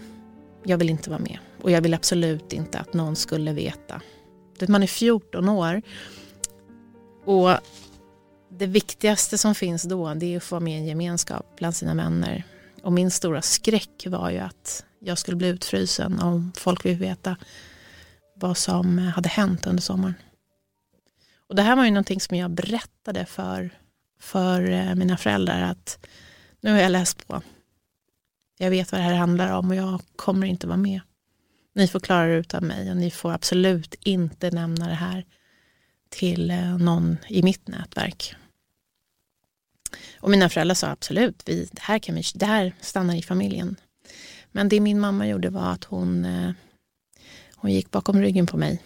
Jag 0.64 0.78
vill 0.78 0.90
inte 0.90 1.10
vara 1.10 1.20
med 1.20 1.38
och 1.62 1.70
jag 1.70 1.80
vill 1.80 1.94
absolut 1.94 2.52
inte 2.52 2.78
att 2.78 2.94
någon 2.94 3.16
skulle 3.16 3.52
veta. 3.52 4.00
Man 4.68 4.82
är 4.82 4.86
14 4.86 5.48
år 5.48 5.82
och 7.24 7.50
det 8.48 8.66
viktigaste 8.66 9.38
som 9.38 9.54
finns 9.54 9.82
då 9.82 10.14
det 10.14 10.26
är 10.26 10.36
att 10.36 10.42
få 10.42 10.60
med 10.60 10.78
en 10.78 10.86
gemenskap 10.86 11.46
bland 11.56 11.76
sina 11.76 11.94
vänner. 11.94 12.44
Och 12.84 12.92
min 12.92 13.10
stora 13.10 13.42
skräck 13.42 14.06
var 14.06 14.30
ju 14.30 14.38
att 14.38 14.84
jag 14.98 15.18
skulle 15.18 15.36
bli 15.36 15.48
utfrysen 15.48 16.20
om 16.20 16.52
folk 16.56 16.84
vill 16.84 16.98
veta 16.98 17.36
vad 18.34 18.56
som 18.56 18.98
hade 18.98 19.28
hänt 19.28 19.66
under 19.66 19.82
sommaren. 19.82 20.14
Och 21.48 21.54
det 21.54 21.62
här 21.62 21.76
var 21.76 21.84
ju 21.84 21.90
någonting 21.90 22.20
som 22.20 22.36
jag 22.36 22.50
berättade 22.50 23.26
för, 23.26 23.70
för 24.20 24.70
eh, 24.70 24.94
mina 24.94 25.16
föräldrar 25.16 25.62
att 25.62 26.06
nu 26.60 26.72
har 26.72 26.78
jag 26.78 26.92
läst 26.92 27.26
på. 27.26 27.42
Jag 28.58 28.70
vet 28.70 28.92
vad 28.92 29.00
det 29.00 29.04
här 29.04 29.14
handlar 29.14 29.52
om 29.52 29.70
och 29.70 29.76
jag 29.76 30.00
kommer 30.16 30.46
inte 30.46 30.66
vara 30.66 30.76
med. 30.76 31.00
Ni 31.74 31.88
får 31.88 32.00
klara 32.00 32.26
det 32.26 32.34
utan 32.34 32.66
mig 32.66 32.90
och 32.90 32.96
ni 32.96 33.10
får 33.10 33.32
absolut 33.32 33.94
inte 34.00 34.50
nämna 34.50 34.88
det 34.88 34.94
här 34.94 35.24
till 36.08 36.50
eh, 36.50 36.78
någon 36.78 37.16
i 37.28 37.42
mitt 37.42 37.68
nätverk. 37.68 38.34
Och 40.24 40.30
mina 40.30 40.48
föräldrar 40.48 40.74
sa 40.74 40.86
absolut, 40.86 41.42
vi, 41.46 41.68
det, 41.72 41.80
här 41.80 41.98
kan 41.98 42.14
vi, 42.14 42.22
det 42.34 42.46
här 42.46 42.74
stannar 42.80 43.14
i 43.14 43.22
familjen. 43.22 43.76
Men 44.52 44.68
det 44.68 44.80
min 44.80 45.00
mamma 45.00 45.26
gjorde 45.26 45.50
var 45.50 45.72
att 45.72 45.84
hon, 45.84 46.24
eh, 46.24 46.50
hon 47.54 47.72
gick 47.72 47.90
bakom 47.90 48.20
ryggen 48.20 48.46
på 48.46 48.56
mig 48.56 48.82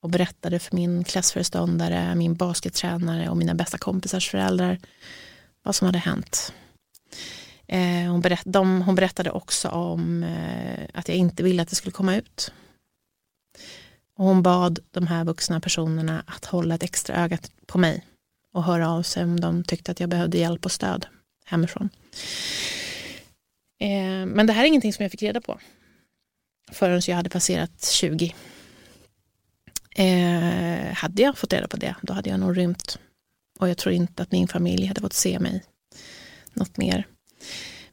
och 0.00 0.10
berättade 0.10 0.58
för 0.58 0.76
min 0.76 1.04
klassföreståndare, 1.04 2.14
min 2.14 2.34
baskettränare 2.34 3.28
och 3.28 3.36
mina 3.36 3.54
bästa 3.54 3.78
kompisars 3.78 4.30
föräldrar 4.30 4.78
vad 5.62 5.74
som 5.74 5.86
hade 5.86 5.98
hänt. 5.98 6.52
Eh, 7.66 8.10
hon, 8.10 8.20
berätt, 8.20 8.42
de, 8.44 8.82
hon 8.82 8.94
berättade 8.94 9.30
också 9.30 9.68
om 9.68 10.22
eh, 10.22 10.84
att 10.94 11.08
jag 11.08 11.16
inte 11.16 11.42
ville 11.42 11.62
att 11.62 11.68
det 11.68 11.76
skulle 11.76 11.92
komma 11.92 12.16
ut. 12.16 12.52
Och 14.16 14.24
hon 14.24 14.42
bad 14.42 14.78
de 14.90 15.06
här 15.06 15.24
vuxna 15.24 15.60
personerna 15.60 16.24
att 16.26 16.44
hålla 16.44 16.74
ett 16.74 16.82
extra 16.82 17.16
öga 17.16 17.38
på 17.66 17.78
mig 17.78 18.04
och 18.52 18.64
höra 18.64 18.90
av 18.90 19.02
sig 19.02 19.24
om 19.24 19.40
de 19.40 19.64
tyckte 19.64 19.92
att 19.92 20.00
jag 20.00 20.08
behövde 20.08 20.38
hjälp 20.38 20.64
och 20.64 20.72
stöd 20.72 21.06
hemifrån. 21.44 21.88
Eh, 23.80 24.26
men 24.26 24.46
det 24.46 24.52
här 24.52 24.62
är 24.62 24.68
ingenting 24.68 24.92
som 24.92 25.02
jag 25.02 25.10
fick 25.10 25.22
reda 25.22 25.40
på 25.40 25.58
förrän 26.72 27.02
jag 27.06 27.16
hade 27.16 27.30
passerat 27.30 27.84
20. 27.84 28.34
Eh, 29.96 30.94
hade 30.94 31.22
jag 31.22 31.38
fått 31.38 31.52
reda 31.52 31.68
på 31.68 31.76
det, 31.76 31.94
då 32.02 32.12
hade 32.12 32.30
jag 32.30 32.40
nog 32.40 32.58
rymt. 32.58 32.98
Och 33.58 33.68
jag 33.68 33.78
tror 33.78 33.94
inte 33.94 34.22
att 34.22 34.32
min 34.32 34.48
familj 34.48 34.86
hade 34.86 35.00
fått 35.00 35.12
se 35.12 35.38
mig 35.38 35.64
något 36.52 36.76
mer. 36.76 37.06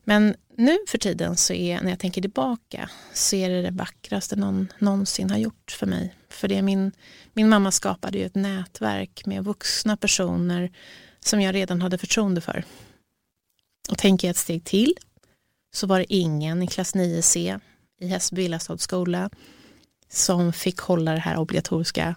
Men 0.04 0.36
nu 0.60 0.78
för 0.88 0.98
tiden 0.98 1.38
så 1.38 1.54
är, 1.54 1.82
när 1.82 1.90
jag 1.90 2.00
tänker 2.00 2.22
tillbaka, 2.22 2.90
så 3.14 3.36
är 3.36 3.50
det 3.50 3.62
det 3.62 3.72
vackraste 3.72 4.36
någon 4.36 4.68
någonsin 4.80 5.30
har 5.30 5.38
gjort 5.38 5.72
för 5.72 5.86
mig. 5.86 6.16
För 6.30 6.48
det 6.48 6.62
min, 6.62 6.92
min 7.34 7.50
mamma 7.50 7.72
skapade 7.72 8.18
ju 8.18 8.26
ett 8.26 8.36
nätverk 8.36 9.26
med 9.26 9.44
vuxna 9.44 9.98
personer 9.98 10.72
som 11.20 11.42
jag 11.42 11.56
redan 11.56 11.82
hade 11.82 11.98
förtroende 11.98 12.42
för. 12.42 12.64
Och 13.90 13.98
tänker 13.98 14.28
jag 14.28 14.32
ett 14.32 14.38
steg 14.38 14.64
till 14.64 14.94
så 15.74 15.88
var 15.88 16.00
det 16.00 16.14
ingen 16.14 16.64
i 16.64 16.68
klass 16.68 16.96
9C 16.96 17.60
i 18.00 18.08
Hässelby 18.08 18.42
Villastads 18.42 18.84
skola 18.84 19.30
som 20.10 20.54
fick 20.54 20.80
hålla 20.80 21.14
det 21.14 21.20
här 21.20 21.38
obligatoriska 21.38 22.16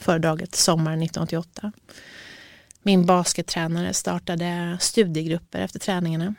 föredraget 0.00 0.54
sommaren 0.54 1.02
1988. 1.02 1.72
Min 2.82 3.06
baskettränare 3.06 3.94
startade 3.94 4.78
studiegrupper 4.80 5.60
efter 5.60 5.78
träningarna. 5.78 6.34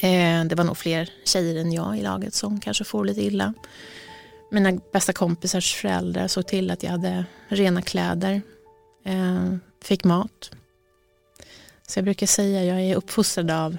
Eh, 0.00 0.44
det 0.44 0.54
var 0.54 0.64
nog 0.64 0.76
fler 0.76 1.10
tjejer 1.24 1.60
än 1.60 1.72
jag 1.72 1.98
i 1.98 2.02
laget 2.02 2.34
som 2.34 2.60
kanske 2.60 2.84
får 2.84 3.04
lite 3.04 3.22
illa. 3.22 3.54
Mina 4.50 4.72
bästa 4.92 5.12
kompisars 5.12 5.74
föräldrar 5.74 6.28
såg 6.28 6.46
till 6.46 6.70
att 6.70 6.82
jag 6.82 6.90
hade 6.90 7.24
rena 7.48 7.82
kläder, 7.82 8.42
eh, 9.04 9.54
fick 9.84 10.04
mat. 10.04 10.50
Så 11.86 11.98
jag 11.98 12.04
brukar 12.04 12.26
säga 12.26 12.60
att 12.60 12.66
jag 12.66 12.80
är 12.80 12.96
uppfostrad 12.96 13.50
av 13.50 13.76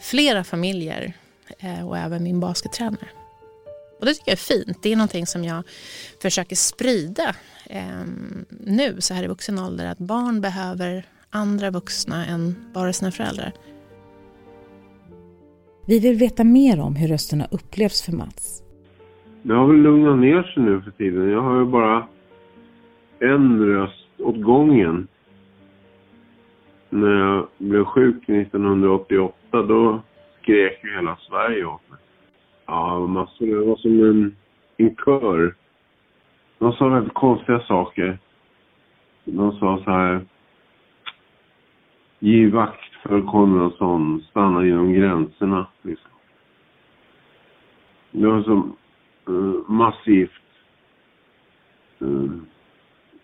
flera 0.00 0.44
familjer 0.44 1.12
eh, 1.58 1.88
och 1.88 1.98
även 1.98 2.22
min 2.22 2.40
baskettränare. 2.40 3.08
Och 4.00 4.06
det 4.06 4.14
tycker 4.14 4.30
jag 4.30 4.38
är 4.38 4.64
fint. 4.64 4.78
Det 4.82 4.92
är 4.92 4.96
någonting 4.96 5.26
som 5.26 5.44
jag 5.44 5.62
försöker 6.22 6.56
sprida 6.56 7.34
eh, 7.66 8.04
nu 8.48 9.00
så 9.00 9.14
här 9.14 9.24
i 9.24 9.26
vuxen 9.26 9.58
ålder. 9.58 9.86
Att 9.86 9.98
barn 9.98 10.40
behöver 10.40 11.06
andra 11.30 11.70
vuxna 11.70 12.26
än 12.26 12.70
bara 12.74 12.92
sina 12.92 13.12
föräldrar. 13.12 13.52
Vi 15.86 16.00
vill 16.00 16.18
veta 16.18 16.44
mer 16.44 16.80
om 16.80 16.96
hur 16.96 17.08
rösterna 17.08 17.44
upplevs 17.50 18.06
för 18.06 18.12
Mats. 18.12 18.62
Det 19.42 19.54
har 19.54 19.66
väl 19.66 19.76
lugnat 19.76 20.18
ner 20.18 20.42
sig 20.42 20.62
nu 20.62 20.80
för 20.80 20.90
tiden. 20.90 21.30
Jag 21.30 21.40
har 21.40 21.58
ju 21.58 21.64
bara 21.64 22.06
en 23.18 23.66
röst 23.66 24.06
åt 24.18 24.40
gången. 24.40 25.08
När 26.90 27.10
jag 27.10 27.48
blev 27.58 27.84
sjuk 27.84 28.28
1988 28.28 29.62
då 29.62 30.02
skrek 30.42 30.84
ju 30.84 30.94
hela 30.94 31.16
Sverige 31.16 31.64
åt 31.64 31.90
mig. 31.90 31.98
Ja, 32.66 33.06
massor. 33.06 33.46
Det 33.46 33.66
var 33.66 33.76
som 33.76 34.04
en, 34.04 34.36
en 34.76 34.96
kör. 35.04 35.54
De 36.58 36.72
sa 36.72 36.88
väldigt 36.88 37.14
konstiga 37.14 37.60
saker. 37.60 38.18
De 39.24 39.52
sa 39.52 39.82
så 39.84 39.90
här. 39.90 40.20
Giv 42.18 42.52
vakt 42.52 42.91
för 43.02 43.22
Konradsson. 43.22 44.24
Stanna 44.30 44.64
genom 44.64 44.92
gränserna. 44.92 45.66
Liksom. 45.82 46.10
Det 48.10 48.26
var 48.26 48.42
så 48.42 48.52
eh, 49.32 49.70
massivt 49.70 50.30
eh, 52.00 52.30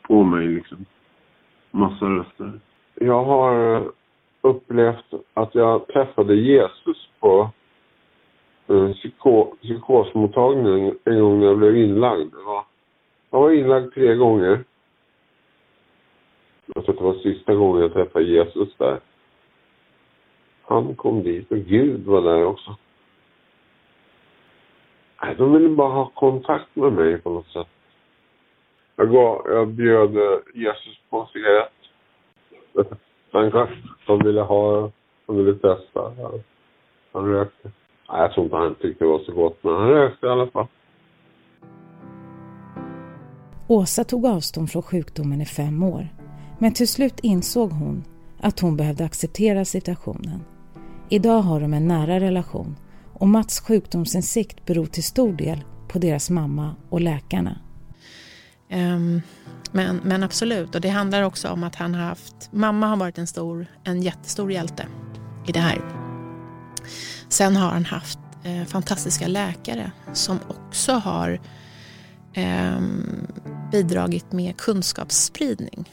på 0.03 0.23
mig 0.23 0.49
liksom. 0.49 0.85
Massa 1.71 2.05
röster. 2.05 2.61
Jag 2.95 3.25
har 3.25 3.77
eh, 3.77 3.83
upplevt 4.41 5.15
att 5.35 5.55
jag 5.55 5.87
träffade 5.87 6.35
Jesus 6.35 7.09
på 7.21 7.51
psyko 8.95 9.57
psykosmottagningen 9.63 10.99
en 11.05 11.21
gång 11.21 11.39
när 11.41 11.47
jag 11.47 11.59
blev 11.59 11.77
inlagd. 11.77 12.31
Det 12.31 12.43
var, 12.47 12.65
jag 13.31 13.41
var 13.41 13.51
inlagd 13.51 13.95
tre 13.95 14.15
gånger. 14.15 14.65
Jag 16.67 16.85
tror 16.85 16.95
att 16.95 16.99
det 16.99 17.05
var 17.05 17.15
sista 17.15 17.55
gången 17.55 17.83
jag 17.83 17.93
träffade 17.93 18.25
Jesus 18.25 18.69
där. 18.79 19.01
Han 20.69 20.95
kom 20.95 21.23
dit 21.23 21.51
och 21.51 21.59
Gud 21.59 22.07
var 22.07 22.23
där 22.23 22.45
också. 22.45 22.77
Nej, 25.23 25.35
de 25.39 25.53
ville 25.53 25.69
bara 25.69 25.93
ha 25.93 26.11
kontakt 26.15 26.77
med 26.77 26.93
mig 26.93 27.19
på 27.19 27.31
något 27.31 27.47
sätt. 27.47 27.67
Jag, 28.97 29.11
gav, 29.11 29.43
jag 29.47 29.69
bjöd 29.69 30.17
eh, 30.17 30.39
Jesus 30.55 30.99
på 31.11 31.21
en 31.21 31.27
cigarett. 31.27 31.73
Han 33.33 33.51
kanske 33.51 34.25
ville 34.25 34.41
ha, 34.41 34.91
han 35.27 35.37
ville 35.37 35.53
testa. 35.53 36.13
Han 37.13 37.25
rökte. 37.25 37.71
Nej, 38.09 38.21
jag 38.21 38.33
tror 38.33 38.45
inte 38.45 38.57
han 38.57 38.75
tyckte 38.75 39.05
det 39.05 39.09
var 39.09 39.19
så 39.19 39.33
gott, 39.33 39.65
men 39.65 39.75
han 39.75 39.89
rökte 39.89 40.27
i 40.27 40.31
alla 40.31 40.47
fall. 40.47 40.67
Åsa 43.69 44.05
tog 44.05 44.27
avstånd 44.27 44.71
från 44.71 44.83
sjukdomen 44.83 45.41
i 45.41 45.47
fem 45.47 45.83
år. 45.83 46.09
Men 46.59 46.75
till 46.75 46.89
slut 46.89 47.21
insåg 47.23 47.71
hon 47.71 48.05
att 48.41 48.61
hon 48.61 48.77
behövde 48.77 49.05
acceptera 49.05 49.65
situationen. 49.65 50.58
Idag 51.11 51.43
har 51.43 51.61
de 51.61 51.75
en 51.75 51.89
nära 51.89 52.21
relation 52.21 52.77
och 53.13 53.29
Mats 53.29 53.61
sjukdomsinsikt 53.61 54.67
beror 54.67 54.87
till 54.87 55.05
stor 55.05 55.33
del 55.33 55.65
på 55.89 55.99
deras 55.99 56.31
mamma 56.31 56.77
och 56.89 57.01
läkarna. 57.01 57.59
Um, 58.73 59.23
Men, 59.73 60.01
men 60.05 60.23
absolut, 60.23 60.75
och 60.75 60.81
det 60.81 60.89
handlar 60.89 61.23
också 61.23 61.49
om 61.49 61.65
att 61.65 61.75
han 61.75 61.95
har 61.95 62.03
haft, 62.03 62.53
mamma 62.53 62.87
har 62.87 62.97
varit 62.97 63.19
en 63.19 63.27
stor, 63.27 63.67
en 63.85 64.03
jättestor 64.03 64.53
hjälte 64.53 64.87
i 65.47 65.53
det 65.53 65.61
här. 65.61 65.81
Sen 67.29 67.57
har 67.57 67.71
han 67.71 67.85
haft 67.85 68.19
eh, 68.45 68.65
fantastiska 68.65 69.27
läkare 69.29 69.91
som 70.13 70.39
också 70.49 70.93
har 70.93 71.41
eh, 72.33 72.81
bidragit 73.73 74.33
med 74.33 74.57
kunskapsspridning. 74.57 75.91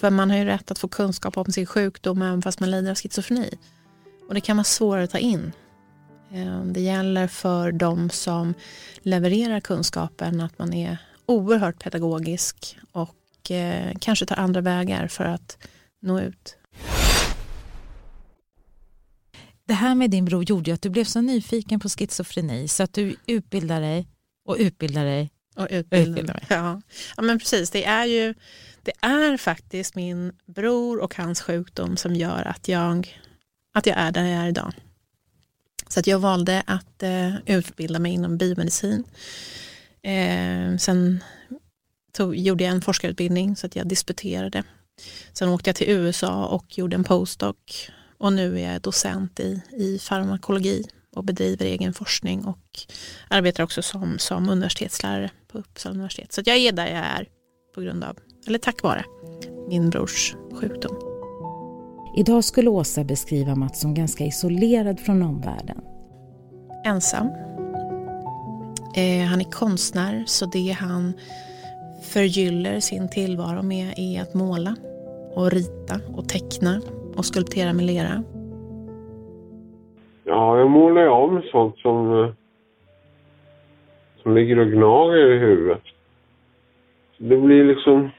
För 0.00 0.10
man 0.10 0.30
har 0.30 0.36
ju 0.36 0.44
rätt 0.44 0.70
att 0.70 0.78
få 0.78 0.88
kunskap 0.88 1.36
om 1.36 1.52
sin 1.52 1.66
sjukdom 1.66 2.22
även 2.22 2.42
fast 2.42 2.60
man 2.60 2.70
lider 2.70 2.90
av 2.90 2.96
schizofreni. 2.96 3.50
Och 4.28 4.34
det 4.34 4.40
kan 4.40 4.56
vara 4.56 4.64
svårare 4.64 5.04
att 5.04 5.10
ta 5.10 5.18
in. 5.18 5.52
Ehm, 6.32 6.72
det 6.72 6.80
gäller 6.80 7.26
för 7.26 7.72
de 7.72 8.10
som 8.10 8.54
levererar 9.02 9.60
kunskapen 9.60 10.40
att 10.40 10.58
man 10.58 10.72
är 10.72 10.98
oerhört 11.26 11.82
pedagogisk 11.82 12.78
och 12.92 13.50
eh, 13.50 13.96
kanske 14.00 14.26
tar 14.26 14.36
andra 14.36 14.60
vägar 14.60 15.08
för 15.08 15.24
att 15.24 15.58
nå 16.02 16.20
ut. 16.20 16.56
Det 19.64 19.74
här 19.74 19.94
med 19.94 20.10
din 20.10 20.24
bror 20.24 20.44
gjorde 20.44 20.70
ju 20.70 20.74
att 20.74 20.82
du 20.82 20.90
blev 20.90 21.04
så 21.04 21.20
nyfiken 21.20 21.80
på 21.80 21.88
schizofreni 21.88 22.68
så 22.68 22.82
att 22.82 22.92
du 22.92 23.16
utbildade 23.26 23.86
dig 23.86 24.08
och 24.44 24.56
utbildade 24.58 25.06
dig 25.06 25.30
och 25.56 25.66
utbildar 25.70 26.22
mig. 26.22 26.44
Ja. 26.48 26.82
ja, 27.16 27.22
men 27.22 27.38
precis. 27.38 27.70
Det 27.70 27.84
är 27.84 28.04
ju 28.04 28.34
det 28.82 28.92
är 29.00 29.36
faktiskt 29.36 29.94
min 29.94 30.32
bror 30.46 31.00
och 31.00 31.14
hans 31.14 31.40
sjukdom 31.40 31.96
som 31.96 32.14
gör 32.14 32.42
att 32.46 32.68
jag, 32.68 33.18
att 33.74 33.86
jag 33.86 33.96
är 33.98 34.12
där 34.12 34.24
jag 34.24 34.44
är 34.44 34.48
idag. 34.48 34.72
Så 35.88 36.00
att 36.00 36.06
jag 36.06 36.18
valde 36.18 36.62
att 36.66 37.02
eh, 37.02 37.34
utbilda 37.46 37.98
mig 37.98 38.12
inom 38.12 38.38
biomedicin. 38.38 39.04
Eh, 40.02 40.76
sen 40.78 41.24
tog, 42.12 42.36
gjorde 42.36 42.64
jag 42.64 42.70
en 42.70 42.82
forskarutbildning 42.82 43.56
så 43.56 43.66
att 43.66 43.76
jag 43.76 43.86
disputerade. 43.88 44.62
Sen 45.32 45.48
åkte 45.48 45.68
jag 45.68 45.76
till 45.76 45.90
USA 45.90 46.46
och 46.46 46.78
gjorde 46.78 46.96
en 46.96 47.04
postdoc 47.04 47.90
och 48.18 48.32
nu 48.32 48.60
är 48.60 48.72
jag 48.72 48.82
docent 48.82 49.40
i, 49.40 49.62
i 49.72 49.98
farmakologi 49.98 50.84
och 51.16 51.24
bedriver 51.24 51.66
egen 51.66 51.94
forskning 51.94 52.44
och 52.44 52.80
arbetar 53.28 53.64
också 53.64 53.82
som, 53.82 54.18
som 54.18 54.48
universitetslärare 54.48 55.30
på 55.52 55.58
Uppsala 55.58 55.94
universitet. 55.94 56.32
Så 56.32 56.42
jag 56.44 56.56
är 56.56 56.72
där 56.72 56.86
jag 56.86 57.04
är 57.04 57.26
på 57.74 57.80
grund 57.80 58.04
av, 58.04 58.16
eller 58.46 58.58
tack 58.58 58.82
vare, 58.82 59.04
min 59.68 59.90
brors 59.90 60.34
sjukdom. 60.60 60.96
Idag 62.16 62.44
skulle 62.44 62.70
Åsa 62.70 63.04
beskriva 63.04 63.54
Mats 63.54 63.80
som 63.80 63.94
ganska 63.94 64.24
isolerad 64.24 65.00
från 65.00 65.22
omvärlden. 65.22 65.80
Ensam. 66.84 67.26
Eh, 68.96 69.26
han 69.26 69.40
är 69.40 69.50
konstnär 69.50 70.24
så 70.26 70.46
det 70.46 70.76
han 70.80 71.12
förgyller 72.02 72.80
sin 72.80 73.08
tillvaro 73.08 73.62
med 73.62 73.94
är 73.96 74.22
att 74.22 74.34
måla 74.34 74.76
och 75.34 75.50
rita 75.50 76.00
och 76.16 76.28
teckna 76.28 76.80
och 77.16 77.24
skulptera 77.24 77.72
med 77.72 77.86
lera. 77.86 78.22
Ja, 80.24 80.58
jag 80.58 80.70
målar 80.70 81.06
om 81.06 81.42
sånt 81.52 81.76
som, 81.78 82.24
eh, 82.24 82.30
som 84.22 84.34
ligger 84.34 84.58
och 84.58 84.66
gnager 84.66 85.30
i 85.30 85.38
huvudet. 85.38 85.82
Det 87.18 87.36
blir 87.36 87.64
liksom... 87.64 88.10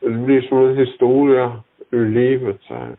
Det 0.00 0.08
blir 0.08 0.40
som 0.40 0.58
en 0.58 0.76
historia 0.76 1.62
ur 1.90 2.08
livet 2.08 2.60
så 2.62 2.74
här. 2.74 2.96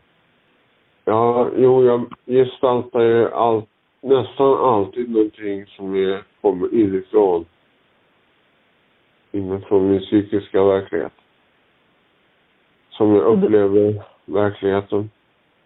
Ja, 1.04 1.50
jo, 1.56 1.84
jag 1.84 2.14
gestaltar 2.26 3.00
ju 3.00 3.30
all, 3.32 3.62
nästan 4.00 4.54
alltid 4.58 5.10
någonting 5.10 5.66
som 5.66 5.94
är, 5.94 6.22
kommer 6.40 6.74
inifrån. 6.74 7.44
Inifrån 9.32 9.90
min 9.90 10.00
psykiska 10.00 10.64
verklighet. 10.64 11.12
Som 12.90 13.14
jag 13.14 13.24
upplever 13.24 14.02
verkligheten. 14.24 15.10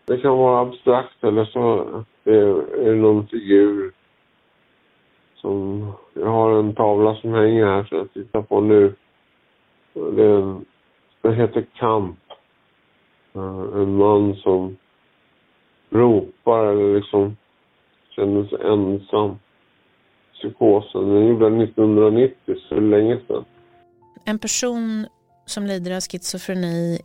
Det 0.06 0.18
kan 0.18 0.38
vara 0.38 0.60
abstrakt 0.60 1.24
eller 1.24 1.44
så 1.44 1.84
är 2.24 2.84
det 2.84 2.94
någon 2.94 3.26
figur 3.26 3.92
som... 5.34 5.92
Jag 6.14 6.26
har 6.26 6.58
en 6.58 6.74
tavla 6.74 7.14
som 7.14 7.32
hänger 7.32 7.66
här 7.66 7.84
som 7.84 7.98
jag 7.98 8.12
tittar 8.12 8.42
på 8.42 8.60
nu. 8.60 8.94
Det 9.94 10.24
en, 10.24 10.64
den 11.22 11.34
heter 11.34 11.66
Kamp. 11.78 12.18
Eh, 13.34 13.80
en 13.82 13.96
man 13.96 14.34
som 14.34 14.76
ropar 15.90 16.66
eller 16.66 16.96
liksom 16.96 17.36
känner 18.10 18.44
sig 18.44 18.58
ensam. 18.64 19.38
Psykosen. 20.34 21.08
Den 21.08 21.26
gjorde 21.26 21.46
1990, 21.46 22.56
så 22.68 22.74
länge 22.74 23.20
sedan. 23.26 23.44
En 24.24 24.38
person 24.38 25.06
som 25.46 25.66
lider 25.66 25.96
av 25.96 26.00
schizofreni 26.00 26.98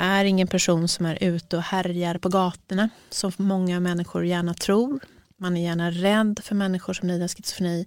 är 0.00 0.24
ingen 0.24 0.46
person 0.46 0.88
som 0.88 1.06
är 1.06 1.24
ute 1.24 1.56
och 1.56 1.62
härjar 1.62 2.18
på 2.18 2.28
gatorna 2.28 2.88
som 3.10 3.32
många 3.36 3.80
människor 3.80 4.26
gärna 4.26 4.54
tror. 4.54 5.00
Man 5.36 5.56
är 5.56 5.62
gärna 5.62 5.90
rädd 5.90 6.40
för 6.42 6.54
människor 6.54 6.92
som 6.92 7.08
lider 7.08 7.24
av 7.24 7.28
schizofreni. 7.28 7.86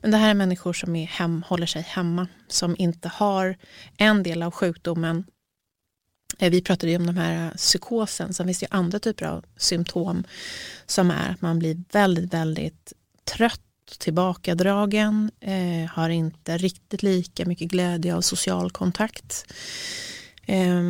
Men 0.00 0.10
det 0.10 0.16
här 0.16 0.30
är 0.30 0.34
människor 0.34 0.72
som 0.72 0.96
är 0.96 1.06
hem, 1.06 1.44
håller 1.48 1.66
sig 1.66 1.82
hemma, 1.82 2.28
som 2.48 2.76
inte 2.78 3.08
har 3.08 3.56
en 3.96 4.22
del 4.22 4.42
av 4.42 4.50
sjukdomen. 4.50 5.24
Eh, 6.38 6.50
vi 6.50 6.62
pratade 6.62 6.92
ju 6.92 6.98
om 6.98 7.06
de 7.06 7.16
här 7.16 7.50
psykosen, 7.56 8.34
sen 8.34 8.46
finns 8.46 8.58
det 8.58 8.64
ju 8.64 8.76
andra 8.76 8.98
typer 8.98 9.26
av 9.26 9.44
symptom 9.56 10.24
som 10.86 11.10
är 11.10 11.30
att 11.30 11.40
man 11.40 11.58
blir 11.58 11.82
väldigt, 11.92 12.34
väldigt 12.34 12.92
trött 13.24 13.60
tillbakadragen, 13.98 15.30
eh, 15.40 15.90
har 15.90 16.08
inte 16.08 16.58
riktigt 16.58 17.02
lika 17.02 17.46
mycket 17.46 17.68
glädje 17.68 18.14
av 18.14 18.20
social 18.20 18.70
kontakt. 18.70 19.52
Eh, 20.46 20.82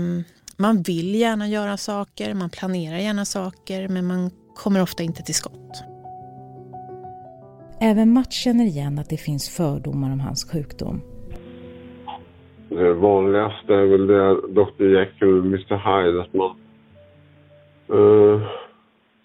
man 0.58 0.82
vill 0.82 1.14
gärna 1.14 1.48
göra 1.48 1.76
saker, 1.76 2.34
man 2.34 2.50
planerar 2.50 2.98
gärna 2.98 3.24
saker 3.24 3.88
men 3.88 4.06
man 4.06 4.30
kommer 4.54 4.82
ofta 4.82 5.02
inte 5.02 5.22
till 5.22 5.34
skott. 5.34 5.84
Även 7.80 8.12
Mats 8.12 8.32
känner 8.32 8.64
igen 8.64 8.98
att 8.98 9.10
det 9.10 9.16
finns 9.16 9.56
fördomar 9.56 10.12
om 10.12 10.20
hans 10.20 10.50
sjukdom. 10.52 11.00
Det 12.68 12.92
vanligaste 12.92 13.74
är 13.74 13.86
väl 13.86 14.06
det 14.06 14.34
Dr 14.34 14.84
Jekyll 14.84 15.38
och 15.38 15.46
Mr 15.46 15.76
Hyde, 15.76 16.22
att 16.22 16.34
man 16.34 16.56
uh, 17.98 18.42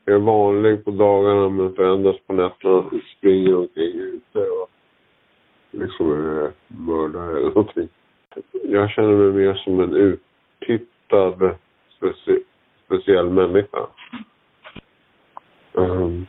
är 0.05 0.17
vanlig 0.17 0.85
på 0.85 0.91
dagarna 0.91 1.49
men 1.49 1.73
förändras 1.73 2.15
på 2.27 2.33
nätterna, 2.33 2.89
springer 3.17 3.55
omkring 3.55 3.93
ute 3.99 4.39
och 4.39 4.69
liksom 5.71 6.11
är 6.11 6.51
mördare 6.67 7.37
eller 7.37 7.49
någonting. 7.49 7.89
Jag 8.63 8.89
känner 8.89 9.13
mig 9.13 9.45
mer 9.45 9.53
som 9.53 9.79
en 9.79 9.95
av 11.13 11.43
eh, 11.43 11.55
specie 11.97 12.39
speciell 12.85 13.29
människa. 13.29 13.87
Um, 15.73 16.27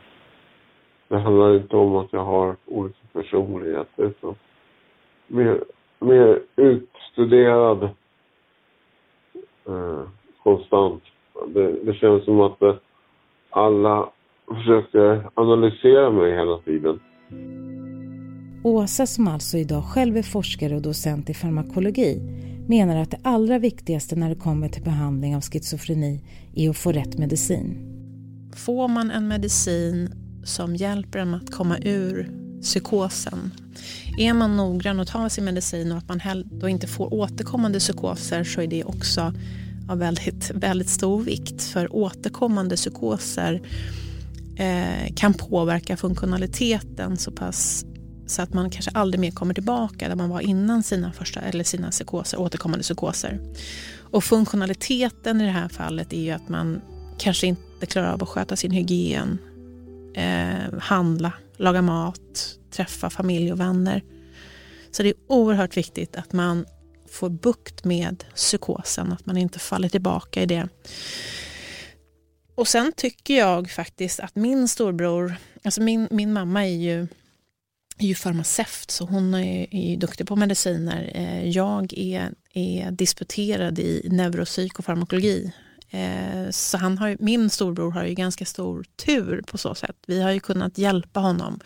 det 1.07 1.17
handlar 1.17 1.55
inte 1.55 1.75
om 1.75 1.95
att 1.95 2.13
jag 2.13 2.25
har 2.25 2.55
olika 2.65 2.97
personligheter 3.13 4.03
utan 4.03 4.35
mer, 5.27 5.63
mer 5.99 6.41
utstuderad 6.55 7.89
uh, 9.69 10.01
konstant. 10.43 11.03
Det, 11.47 11.71
det, 11.83 11.93
känns 11.93 12.25
som 12.25 12.41
att 12.41 12.61
uh, 12.61 12.75
alla 13.49 14.09
försöker 14.47 15.29
analysera 15.33 16.11
mig 16.11 16.31
hela 16.31 16.57
tiden. 16.57 16.99
Åsa 18.63 19.05
som 19.05 19.27
alltså 19.27 19.57
idag 19.57 19.83
själv 19.83 20.17
är 20.17 20.23
forskare 20.23 20.75
och 20.75 20.81
docent 20.81 21.29
i 21.29 21.33
farmakologi 21.33 22.19
menar 22.67 22.95
att 22.95 23.11
det 23.11 23.19
allra 23.23 23.59
viktigaste 23.59 24.15
när 24.15 24.29
det 24.29 24.35
kommer 24.35 24.69
till 24.69 24.83
behandling 24.83 25.35
av 25.35 25.41
schizofreni 25.41 26.21
är 26.55 26.69
att 26.69 26.77
få 26.77 26.91
rätt 26.91 27.17
medicin. 27.17 27.91
Får 28.55 28.87
man 28.87 29.11
en 29.11 29.27
medicin 29.27 30.09
som 30.43 30.75
hjälper 30.75 31.19
en 31.19 31.33
att 31.33 31.51
komma 31.51 31.77
ur 31.77 32.31
psykosen. 32.61 33.51
Är 34.17 34.33
man 34.33 34.57
noggrann 34.57 34.99
och 34.99 35.07
tar 35.07 35.29
sin 35.29 35.45
medicin 35.45 35.91
och 35.91 35.97
att 35.97 36.07
man 36.07 36.21
då 36.51 36.69
inte 36.69 36.87
får 36.87 37.13
återkommande 37.13 37.79
psykoser 37.79 38.43
så 38.43 38.61
är 38.61 38.67
det 38.67 38.83
också 38.83 39.33
av 39.89 39.99
väldigt, 39.99 40.51
väldigt 40.51 40.89
stor 40.89 41.21
vikt. 41.21 41.63
För 41.63 41.95
återkommande 41.95 42.75
psykoser 42.75 43.61
eh, 44.55 45.13
kan 45.15 45.33
påverka 45.33 45.97
funktionaliteten 45.97 47.17
så 47.17 47.31
pass 47.31 47.85
så 48.27 48.41
att 48.41 48.53
man 48.53 48.69
kanske 48.69 48.91
aldrig 48.91 49.19
mer 49.19 49.31
kommer 49.31 49.53
tillbaka 49.53 50.07
där 50.07 50.15
man 50.15 50.29
var 50.29 50.41
innan 50.41 50.83
sina 50.83 51.13
första 51.13 51.41
eller 51.41 51.63
sina 51.63 51.91
psykoser, 51.91 52.39
återkommande 52.39 52.83
psykoser. 52.83 53.39
Och 53.99 54.23
funktionaliteten 54.23 55.41
i 55.41 55.45
det 55.45 55.51
här 55.51 55.69
fallet 55.69 56.13
är 56.13 56.21
ju 56.21 56.31
att 56.31 56.49
man 56.49 56.81
kanske 57.17 57.47
inte 57.47 57.85
klarar 57.85 58.13
av 58.13 58.23
att 58.23 58.29
sköta 58.29 58.55
sin 58.55 58.71
hygien, 58.71 59.37
eh, 60.15 60.79
handla, 60.79 61.33
laga 61.57 61.81
mat, 61.81 62.57
träffa 62.71 63.09
familj 63.09 63.51
och 63.51 63.59
vänner. 63.59 64.03
Så 64.91 65.03
det 65.03 65.09
är 65.09 65.15
oerhört 65.27 65.77
viktigt 65.77 66.15
att 66.15 66.33
man 66.33 66.65
får 67.09 67.29
bukt 67.29 67.83
med 67.83 68.23
psykosen, 68.35 69.13
att 69.13 69.25
man 69.25 69.37
inte 69.37 69.59
faller 69.59 69.89
tillbaka 69.89 70.41
i 70.41 70.45
det. 70.45 70.67
Och 72.55 72.67
sen 72.67 72.91
tycker 72.95 73.37
jag 73.37 73.71
faktiskt 73.71 74.19
att 74.19 74.35
min 74.35 74.67
storbror, 74.67 75.35
alltså 75.63 75.81
min, 75.81 76.07
min 76.11 76.33
mamma 76.33 76.65
är 76.65 76.75
ju 76.75 77.07
är 77.97 78.07
ju 78.07 78.15
farmaceut 78.15 78.91
så 78.91 79.05
hon 79.05 79.33
är, 79.33 79.75
är 79.75 79.97
duktig 79.97 80.27
på 80.27 80.35
mediciner. 80.35 81.11
Eh, 81.15 81.49
jag 81.49 81.93
är, 81.93 82.31
är 82.53 82.91
disputerad 82.91 83.79
i 83.79 84.07
neuropsykofarmakologi. 84.11 85.53
Eh, 85.89 86.49
så 86.49 86.77
han 86.77 86.97
har, 86.97 87.17
min 87.19 87.49
storbror 87.49 87.91
har 87.91 88.03
ju 88.03 88.13
ganska 88.13 88.45
stor 88.45 88.85
tur 89.05 89.41
på 89.47 89.57
så 89.57 89.75
sätt. 89.75 89.95
Vi 90.07 90.21
har 90.21 90.31
ju 90.31 90.39
kunnat 90.39 90.77
hjälpa 90.77 91.19
honom 91.19 91.59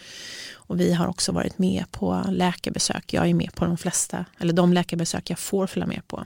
och 0.54 0.80
vi 0.80 0.94
har 0.94 1.08
också 1.08 1.32
varit 1.32 1.58
med 1.58 1.86
på 1.92 2.26
läkarbesök. 2.30 3.14
Jag 3.14 3.28
är 3.28 3.34
med 3.34 3.56
på 3.56 3.66
de 3.66 3.78
flesta, 3.78 4.26
eller 4.40 4.54
de 4.54 4.74
läkarbesök 4.74 5.30
jag 5.30 5.40
får 5.40 5.68
följa 5.68 5.88
med 5.88 6.08
på 6.08 6.26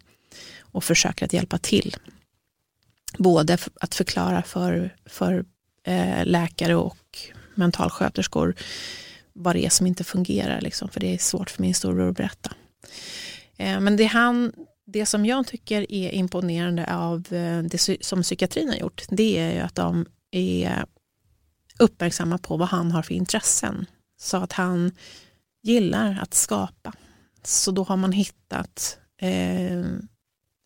och 0.60 0.84
försöker 0.84 1.26
att 1.26 1.34
hjälpa 1.34 1.58
till. 1.58 1.96
Både 3.18 3.58
att 3.80 3.96
förklara 3.96 4.42
för, 4.42 4.96
för 5.06 5.46
eh, 5.84 6.26
läkare 6.26 6.76
och 6.76 7.18
mentalsköterskor 7.56 8.56
vad 9.34 9.56
det 9.56 9.66
är 9.66 9.70
som 9.70 9.88
inte 9.88 10.04
fungerar, 10.04 10.62
liksom, 10.62 10.90
för 10.90 11.00
det 11.00 11.14
är 11.14 11.18
svårt 11.18 11.50
för 11.50 11.62
min 11.62 11.74
storbror 11.74 12.10
att 12.10 12.18
berätta. 12.18 12.52
Eh, 13.58 13.80
men 13.80 13.98
det, 13.98 14.06
han, 14.06 14.54
det 14.86 15.06
som 15.06 15.26
jag 15.26 15.48
tycker 15.48 15.92
är 15.92 16.12
imponerande 16.12 16.96
av 16.96 17.34
eh, 17.34 17.64
det 17.64 17.98
som 18.02 18.22
psykiatrin 18.22 18.70
har 18.70 18.76
gjort, 18.76 19.04
det 19.10 19.38
är 19.38 19.54
ju 19.54 19.60
att 19.60 19.76
de 19.76 20.06
är 20.32 20.86
uppmärksamma 21.80 22.38
på 22.38 22.58
vad 22.58 22.68
han 22.68 22.92
har 22.92 23.02
för 23.02 23.14
intressen. 23.14 23.86
Så 24.22 24.38
att 24.38 24.52
han 24.52 24.92
gillar 25.64 26.20
att 26.22 26.34
skapa. 26.34 26.94
Så 27.44 27.72
då 27.72 27.84
har 27.84 27.98
man 27.98 28.12
hittat 28.12 28.98
eh, 29.22 29.84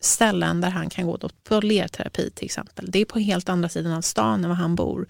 ställen 0.00 0.60
där 0.60 0.70
han 0.70 0.90
kan 0.90 1.06
gå 1.06 1.18
på 1.44 1.60
lerterapi 1.60 2.30
till 2.30 2.44
exempel. 2.44 2.90
Det 2.90 2.98
är 2.98 3.04
på 3.04 3.18
helt 3.18 3.48
andra 3.48 3.68
sidan 3.68 3.92
av 3.92 4.00
stan 4.00 4.44
än 4.44 4.50
var 4.50 4.56
han 4.56 4.74
bor. 4.74 5.06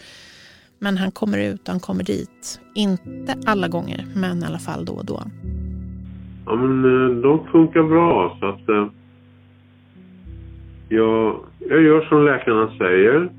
Men 0.79 0.97
han 0.97 1.11
kommer 1.11 1.39
ut 1.39 1.61
och 1.61 1.69
han 1.69 1.81
kommer 1.81 2.05
dit. 2.05 2.61
Inte 2.75 3.37
alla 3.47 3.69
gånger, 3.69 4.07
men 4.15 4.43
i 4.43 4.47
alla 4.47 4.59
fall 4.59 4.85
då 4.85 4.93
och 4.93 5.05
då. 5.05 5.23
Ja, 6.47 6.57
men 6.57 6.85
eh, 6.85 7.23
de 7.23 7.47
funkar 7.53 7.83
bra 7.83 8.37
så 8.41 8.47
att 8.49 8.69
eh, 8.69 8.87
jag, 10.89 11.41
jag 11.59 11.83
gör 11.83 12.01
som 12.01 12.25
läkarna 12.25 12.79
säger. 12.79 13.33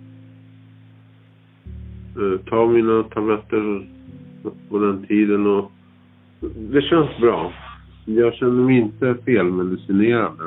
Eh, 2.15 2.39
tar 2.49 2.67
mina 2.67 3.03
tabletter 3.03 3.87
på 4.69 4.79
den 4.79 5.05
tiden 5.07 5.47
och 5.47 5.71
det 6.71 6.81
känns 6.81 7.17
bra. 7.21 7.53
Jag 8.05 8.33
känner 8.33 8.63
mig 8.63 8.77
inte 8.77 9.15
felmedicinerad. 9.25 10.37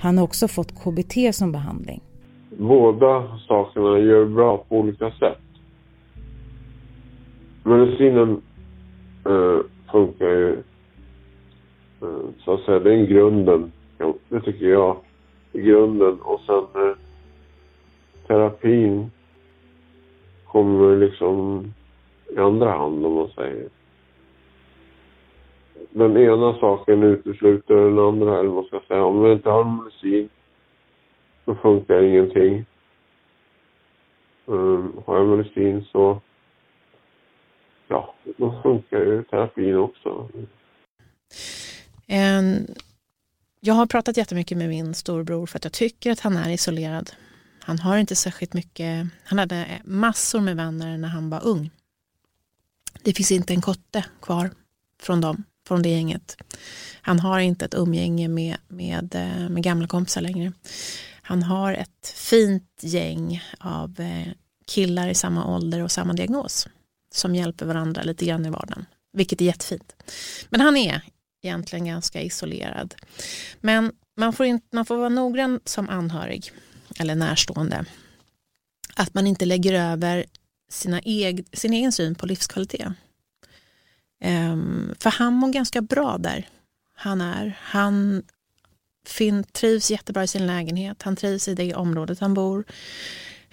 Han 0.00 0.18
har 0.18 0.24
också 0.24 0.48
fått 0.48 0.84
KBT 0.84 1.34
som 1.34 1.52
behandling. 1.52 2.00
Båda 2.60 3.38
sakerna 3.48 3.98
gör 3.98 4.24
bra 4.24 4.56
på 4.68 4.76
olika 4.76 5.10
sätt. 5.10 5.38
Medicinen 7.64 8.42
eh, 9.26 9.58
funkar 9.92 10.26
ju 10.26 10.52
eh, 12.02 12.30
så 12.44 12.54
att 12.54 12.60
säga, 12.60 12.78
det 12.78 12.94
är 12.94 13.06
grunden. 13.06 13.72
Ja, 13.98 14.14
det 14.28 14.40
tycker 14.40 14.66
jag 14.66 14.96
i 15.52 15.60
grunden. 15.60 16.20
Och 16.20 16.40
sen 16.46 16.82
eh, 16.82 16.96
terapin 18.26 19.10
kommer 20.46 20.96
liksom 20.96 21.64
i 22.36 22.38
andra 22.38 22.70
hand 22.70 23.06
om 23.06 23.12
man 23.12 23.28
säger. 23.28 23.68
Den 25.90 26.16
ena 26.16 26.54
saken 26.54 27.02
utesluter 27.02 27.74
den 27.74 27.98
andra 27.98 28.38
eller 28.38 28.48
vad 28.50 28.54
man 28.54 28.64
ska 28.64 28.80
säga. 28.88 29.04
Om 29.04 29.16
man 29.22 29.32
inte 29.32 29.50
har 29.50 29.64
medicin 29.64 30.28
så 31.50 31.56
funkar 31.62 32.02
ingenting. 32.02 32.66
Um, 34.46 35.02
har 35.06 35.16
jag 35.16 35.28
medicin 35.28 35.84
så 35.92 36.20
ja, 37.88 38.14
då 38.36 38.60
funkar 38.62 38.98
ju 38.98 39.24
terapin 39.24 39.76
också. 39.76 40.28
En, 42.06 42.66
jag 43.60 43.74
har 43.74 43.86
pratat 43.86 44.16
jättemycket 44.16 44.58
med 44.58 44.68
min 44.68 44.94
storbror 44.94 45.46
för 45.46 45.58
att 45.58 45.64
jag 45.64 45.72
tycker 45.72 46.12
att 46.12 46.20
han 46.20 46.36
är 46.36 46.50
isolerad. 46.50 47.10
Han 47.60 47.78
har 47.78 47.98
inte 47.98 48.16
särskilt 48.16 48.54
mycket, 48.54 49.06
han 49.24 49.38
hade 49.38 49.66
massor 49.84 50.40
med 50.40 50.56
vänner 50.56 50.98
när 50.98 51.08
han 51.08 51.30
var 51.30 51.44
ung. 51.44 51.70
Det 53.02 53.12
finns 53.12 53.32
inte 53.32 53.54
en 53.54 53.62
kotte 53.62 54.04
kvar 54.22 54.50
från 55.02 55.20
dem, 55.20 55.44
från 55.66 55.82
det 55.82 55.88
gänget. 55.88 56.36
Han 57.02 57.20
har 57.20 57.40
inte 57.40 57.64
ett 57.64 57.74
umgänge 57.74 58.28
med, 58.28 58.56
med, 58.68 59.14
eh, 59.14 59.48
med 59.48 59.62
gamla 59.62 59.88
kompisar 59.88 60.20
längre. 60.20 60.52
Han 61.22 61.42
har 61.42 61.72
ett 61.72 62.14
fint 62.14 62.80
gäng 62.80 63.42
av 63.58 64.00
eh, 64.00 64.32
killar 64.66 65.08
i 65.08 65.14
samma 65.14 65.54
ålder 65.54 65.82
och 65.82 65.90
samma 65.90 66.12
diagnos 66.12 66.68
som 67.14 67.34
hjälper 67.34 67.66
varandra 67.66 68.02
lite 68.02 68.24
grann 68.24 68.46
i 68.46 68.50
vardagen, 68.50 68.86
vilket 69.12 69.40
är 69.40 69.44
jättefint. 69.44 69.96
Men 70.48 70.60
han 70.60 70.76
är 70.76 71.00
egentligen 71.42 71.86
ganska 71.86 72.22
isolerad. 72.22 72.94
Men 73.60 73.92
man 74.16 74.32
får, 74.32 74.46
inte, 74.46 74.66
man 74.72 74.86
får 74.86 74.96
vara 74.96 75.08
noggrann 75.08 75.60
som 75.64 75.88
anhörig 75.88 76.52
eller 76.98 77.14
närstående 77.14 77.84
att 78.96 79.14
man 79.14 79.26
inte 79.26 79.44
lägger 79.44 79.72
över 79.72 80.24
sina 80.70 81.00
eg, 81.04 81.46
sin 81.52 81.72
egen 81.72 81.92
syn 81.92 82.14
på 82.14 82.26
livskvalitet. 82.26 82.92
Um, 84.24 84.94
för 85.00 85.10
han 85.10 85.32
mår 85.32 85.52
ganska 85.52 85.82
bra 85.82 86.18
där 86.18 86.48
han 86.94 87.20
är. 87.20 87.58
Han 87.62 88.22
Finn 89.10 89.44
trivs 89.44 89.90
jättebra 89.90 90.24
i 90.24 90.28
sin 90.28 90.46
lägenhet. 90.46 91.02
Han 91.02 91.16
trivs 91.16 91.48
i 91.48 91.54
det 91.54 91.74
området 91.74 92.20
han 92.20 92.34
bor. 92.34 92.64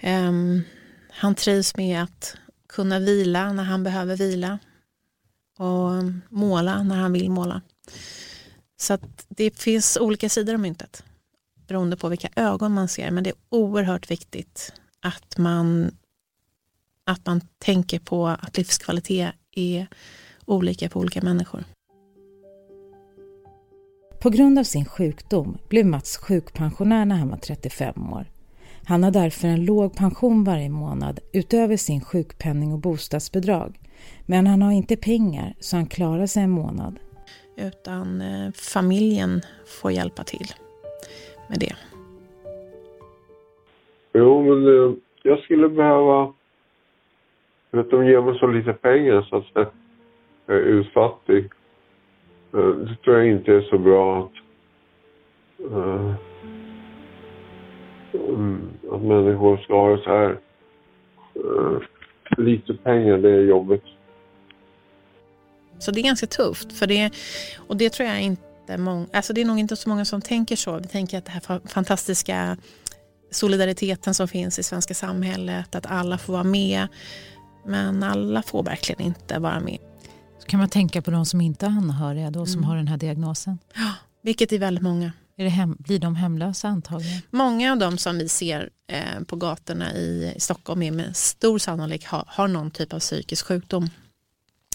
Um, 0.02 0.62
han 1.10 1.34
trivs 1.34 1.76
med 1.76 2.02
att 2.02 2.36
kunna 2.68 2.98
vila 2.98 3.52
när 3.52 3.64
han 3.64 3.84
behöver 3.84 4.16
vila 4.16 4.58
och 5.58 5.92
måla 6.28 6.82
när 6.82 6.96
han 6.96 7.12
vill 7.12 7.30
måla. 7.30 7.62
Så 8.76 8.94
att 8.94 9.26
det 9.28 9.58
finns 9.58 9.98
olika 10.00 10.28
sidor 10.28 10.54
av 10.54 10.60
myntet 10.60 11.04
beroende 11.66 11.96
på 11.96 12.08
vilka 12.08 12.28
ögon 12.36 12.72
man 12.72 12.88
ser. 12.88 13.10
Men 13.10 13.24
det 13.24 13.30
är 13.30 13.36
oerhört 13.48 14.10
viktigt 14.10 14.72
att 15.00 15.38
man, 15.38 15.96
att 17.04 17.26
man 17.26 17.40
tänker 17.58 17.98
på 17.98 18.28
att 18.28 18.56
livskvalitet 18.56 19.34
är 19.52 19.86
olika 20.44 20.88
på 20.88 21.00
olika 21.00 21.22
människor. 21.22 21.64
På 24.22 24.30
grund 24.30 24.58
av 24.58 24.62
sin 24.62 24.84
sjukdom 24.84 25.58
blev 25.68 25.86
Mats 25.86 26.16
sjukpensionär 26.16 27.04
när 27.04 27.16
han 27.16 27.28
var 27.28 27.36
35 27.36 28.12
år. 28.12 28.24
Han 28.88 29.04
har 29.04 29.10
därför 29.10 29.48
en 29.48 29.64
låg 29.64 29.96
pension 29.96 30.44
varje 30.44 30.68
månad 30.68 31.20
utöver 31.32 31.76
sin 31.76 32.00
sjukpenning 32.00 32.72
och 32.72 32.78
bostadsbidrag. 32.78 33.78
Men 34.26 34.46
han 34.46 34.62
har 34.62 34.72
inte 34.72 34.96
pengar 34.96 35.54
så 35.58 35.76
han 35.76 35.86
klarar 35.86 36.26
sig 36.26 36.42
en 36.42 36.50
månad. 36.50 36.98
Utan 37.56 38.20
eh, 38.20 38.52
familjen 38.52 39.40
får 39.80 39.90
hjälpa 39.90 40.24
till 40.24 40.46
med 41.48 41.58
det. 41.58 41.76
Jo, 44.12 44.42
men 44.42 44.66
eh, 44.66 44.94
jag 45.22 45.38
skulle 45.38 45.68
behöva... 45.68 46.32
Vet, 47.70 47.90
de 47.90 48.06
ger 48.06 48.20
mig 48.20 48.38
så 48.38 48.46
lite 48.46 48.72
pengar 48.72 49.22
så 49.22 49.36
att 49.36 49.44
jag 49.54 50.56
är 50.56 50.60
utfattig. 50.60 51.50
Eh, 52.54 52.60
det 52.60 52.96
tror 53.04 53.16
jag 53.16 53.28
inte 53.28 53.52
är 53.52 53.60
så 53.60 53.78
bra 53.78 54.18
att, 54.18 54.32
uh, 55.72 56.14
att 58.92 59.02
människor 59.02 59.56
ska 59.56 59.80
ha 59.80 59.96
det 59.96 60.02
så 60.02 60.10
här. 60.10 60.38
Uh, 61.36 61.80
lite 62.36 62.74
pengar, 62.74 63.18
det 63.18 63.30
är 63.30 63.40
jobbigt. 63.40 63.84
Så 65.78 65.90
det 65.90 66.00
är 66.00 66.02
ganska 66.02 66.26
tufft. 66.26 66.72
För 66.72 66.86
det, 66.86 67.10
och 67.68 67.76
det 67.76 67.90
tror 67.90 68.08
jag 68.08 68.22
inte 68.22 68.78
många, 68.78 69.06
alltså 69.12 69.32
det 69.32 69.40
är 69.40 69.44
nog 69.44 69.58
inte 69.58 69.76
så 69.76 69.88
många 69.88 70.04
som 70.04 70.20
tänker 70.20 70.56
så. 70.56 70.78
Vi 70.78 70.86
tänker 70.86 71.18
att 71.18 71.24
det 71.24 71.30
här 71.30 71.68
fantastiska 71.68 72.56
solidariteten 73.30 74.14
som 74.14 74.28
finns 74.28 74.58
i 74.58 74.62
svenska 74.62 74.94
samhället, 74.94 75.74
att 75.74 75.86
alla 75.86 76.18
får 76.18 76.32
vara 76.32 76.44
med. 76.44 76.88
Men 77.66 78.02
alla 78.02 78.42
får 78.42 78.62
verkligen 78.62 79.02
inte 79.02 79.38
vara 79.38 79.60
med. 79.60 79.87
Kan 80.48 80.60
man 80.60 80.68
tänka 80.68 81.02
på 81.02 81.10
de 81.10 81.26
som 81.26 81.40
inte 81.40 81.66
är 81.66 81.70
anhöriga 81.70 82.30
då, 82.30 82.46
som 82.46 82.54
mm. 82.54 82.64
har 82.64 82.76
den 82.76 82.88
här 82.88 82.96
diagnosen? 82.96 83.58
Ja, 83.74 83.94
vilket 84.22 84.52
är 84.52 84.58
väldigt 84.58 84.82
många. 84.82 85.12
Är 85.36 85.44
det 85.44 85.50
hem, 85.50 85.76
blir 85.78 85.98
de 85.98 86.16
hemlösa 86.16 86.68
antagligen? 86.68 87.22
Många 87.30 87.72
av 87.72 87.78
de 87.78 87.98
som 87.98 88.18
vi 88.18 88.28
ser 88.28 88.70
eh, 88.86 89.24
på 89.26 89.36
gatorna 89.36 89.94
i, 89.94 90.34
Stockholm 90.38 90.82
är 90.82 90.90
med 90.90 91.16
stor 91.16 91.58
sannolikhet 91.58 92.10
har, 92.10 92.24
har 92.26 92.48
någon 92.48 92.70
typ 92.70 92.92
av 92.92 92.98
psykisk 92.98 93.46
sjukdom. 93.46 93.90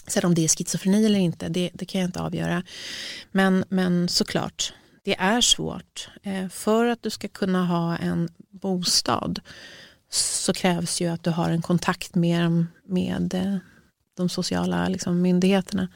Sen 0.06 0.24
om 0.24 0.34
det 0.34 0.44
är 0.44 0.48
schizofreni 0.48 1.06
eller 1.06 1.18
inte, 1.18 1.48
det, 1.48 1.70
det 1.74 1.84
kan 1.84 2.00
jag 2.00 2.08
inte 2.08 2.20
avgöra. 2.20 2.62
Men, 3.32 3.64
men 3.68 4.08
såklart, 4.08 4.72
det 5.04 5.16
är 5.18 5.40
svårt. 5.40 6.08
Eh, 6.22 6.48
för 6.48 6.86
att 6.86 7.02
du 7.02 7.10
ska 7.10 7.28
kunna 7.28 7.66
ha 7.66 7.96
en 7.96 8.28
bostad 8.50 9.40
så 10.10 10.52
krävs 10.52 11.00
ju 11.00 11.08
att 11.08 11.22
du 11.22 11.30
har 11.30 11.50
en 11.50 11.62
kontakt 11.62 12.14
med, 12.14 12.66
med 12.88 13.34
eh, 13.34 13.56
de 14.16 14.28
sociala 14.28 14.88
liksom, 14.88 15.22
myndigheterna. 15.22 15.88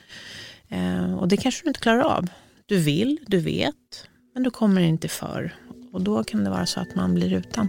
Eh, 0.68 1.14
och 1.14 1.28
det 1.28 1.37
kanske 1.37 1.64
du 1.64 1.68
inte 1.68 1.81
klarar 1.81 2.00
av. 2.00 2.26
Du 2.66 2.78
vill, 2.78 3.18
du 3.26 3.40
vet, 3.40 4.09
men 4.35 4.42
du 4.42 4.50
kommer 4.50 4.81
inte 4.81 5.09
för. 5.09 5.54
Och 5.92 6.02
då 6.02 6.24
kan 6.24 6.44
det 6.44 6.50
vara 6.50 6.66
så 6.66 6.81
att 6.81 6.94
man 6.94 7.14
blir 7.14 7.33
utan. 7.33 7.68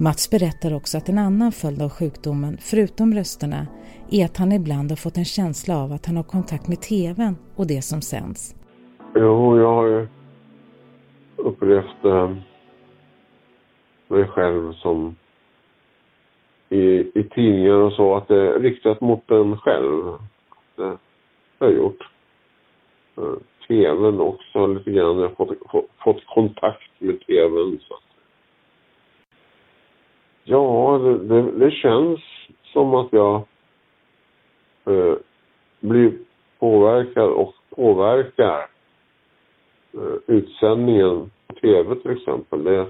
Mats 0.00 0.30
berättar 0.30 0.74
också 0.74 0.98
att 0.98 1.08
en 1.08 1.18
annan 1.18 1.52
följd 1.52 1.82
av 1.82 1.90
sjukdomen, 1.90 2.58
förutom 2.60 3.14
rösterna, 3.14 3.66
är 4.10 4.24
att 4.24 4.36
han 4.36 4.52
ibland 4.52 4.90
har 4.90 4.96
fått 4.96 5.16
en 5.16 5.24
känsla 5.24 5.76
av 5.76 5.92
att 5.92 6.06
han 6.06 6.16
har 6.16 6.22
kontakt 6.22 6.68
med 6.68 6.80
TVn 6.80 7.36
och 7.56 7.66
det 7.66 7.82
som 7.82 8.02
sänds. 8.02 8.54
Jo, 9.14 9.58
jag 9.58 9.74
har 9.74 9.86
ju 9.86 10.08
upplevt 11.36 12.04
eh, 12.04 12.36
mig 14.08 14.24
själv 14.28 14.72
som 14.72 15.16
i, 16.68 17.10
i 17.14 17.22
tidningar 17.22 17.74
och 17.74 17.92
så, 17.92 18.16
att 18.16 18.28
det 18.28 18.36
är 18.36 18.60
riktat 18.60 19.00
mot 19.00 19.30
en 19.30 19.58
själv. 19.58 20.04
Det 20.76 20.98
har 21.58 21.66
jag 21.66 21.72
gjort. 21.72 22.08
Eh, 23.16 23.34
TVn 23.68 24.20
också 24.20 24.66
lite 24.66 24.90
grann. 24.90 25.18
Jag 25.18 25.28
har 25.28 25.34
fått, 25.34 25.70
fått, 25.70 25.90
fått 26.04 26.26
kontakt 26.26 26.90
med 26.98 27.20
TVn. 27.26 27.78
Så. 27.88 27.98
Ja, 30.44 30.98
det, 30.98 31.18
det, 31.18 31.50
det 31.52 31.70
känns 31.70 32.20
som 32.72 32.94
att 32.94 33.12
jag 33.12 33.42
eh, 34.84 35.14
blir 35.80 36.18
påverkad 36.58 37.28
och 37.28 37.54
påverkar 37.70 38.66
eh, 39.92 40.16
utsändningen 40.26 41.30
på 41.46 41.54
tv 41.54 41.94
till 41.94 42.10
exempel. 42.10 42.64
Det, 42.64 42.86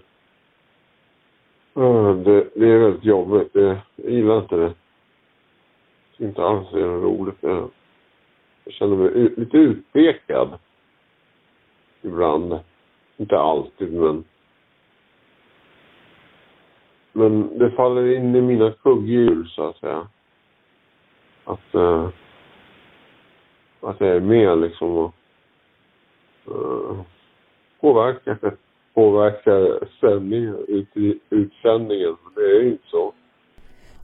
det, 2.25 2.49
det, 2.55 2.69
är 2.69 2.79
väldigt 2.79 3.05
jobbigt. 3.05 3.51
Jag 3.53 3.79
gillar 3.95 4.39
inte 4.39 4.57
det. 4.57 4.75
Det 6.17 6.25
är 6.25 6.29
inte 6.29 6.43
alls 6.43 6.73
är 6.73 6.79
roligt. 6.79 7.39
Jag, 7.41 7.71
jag 8.65 8.75
känner 8.75 8.97
mig 8.97 9.09
ut, 9.09 9.39
lite 9.39 9.57
utpekad 9.57 10.59
ibland. 12.03 12.59
Inte 13.17 13.39
alltid, 13.39 13.93
men 13.93 14.25
men 17.19 17.59
det 17.59 17.71
faller 17.71 18.17
in 18.17 18.37
i 18.37 18.41
mina 18.41 18.73
kugghjul 18.73 19.49
så 19.49 19.69
att 19.69 19.77
säga. 19.77 20.09
Att, 21.45 21.75
uh, 21.75 22.09
att 23.81 24.01
jag 24.01 24.09
är 24.09 24.21
med 24.21 24.59
liksom 24.59 24.97
och 24.97 25.15
uh, 26.49 27.01
påverkar, 27.81 28.57
påverkar 28.99 29.89
sändningen, 30.01 30.57
ut, 30.69 30.89
utsändningen. 31.31 32.17
Det 32.35 32.41
är 32.41 32.63
ju 32.63 32.71
inte 32.71 32.89
så. 32.91 33.13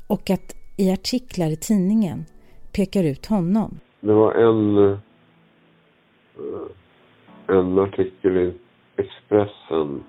Och 0.07 0.31
att 0.31 0.57
i 0.77 0.93
artiklar 0.93 1.47
i 1.47 1.57
tidningen 1.57 2.25
pekar 2.77 3.05
ut 3.05 3.27
honom. 3.27 3.71
Det 4.01 4.13
var 4.13 4.33
en, 4.33 4.79
uh, 4.79 4.99
en 7.47 7.79
artikel 7.79 8.37
i 8.37 8.53
Expressen 8.97 10.05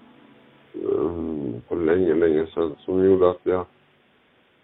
um, 0.74 1.62
för 1.67 1.76
länge, 1.76 2.13
länge 2.13 2.45
sedan 2.54 2.76
som 2.86 3.06
gjorde 3.06 3.30
att 3.30 3.41
jag 3.43 3.65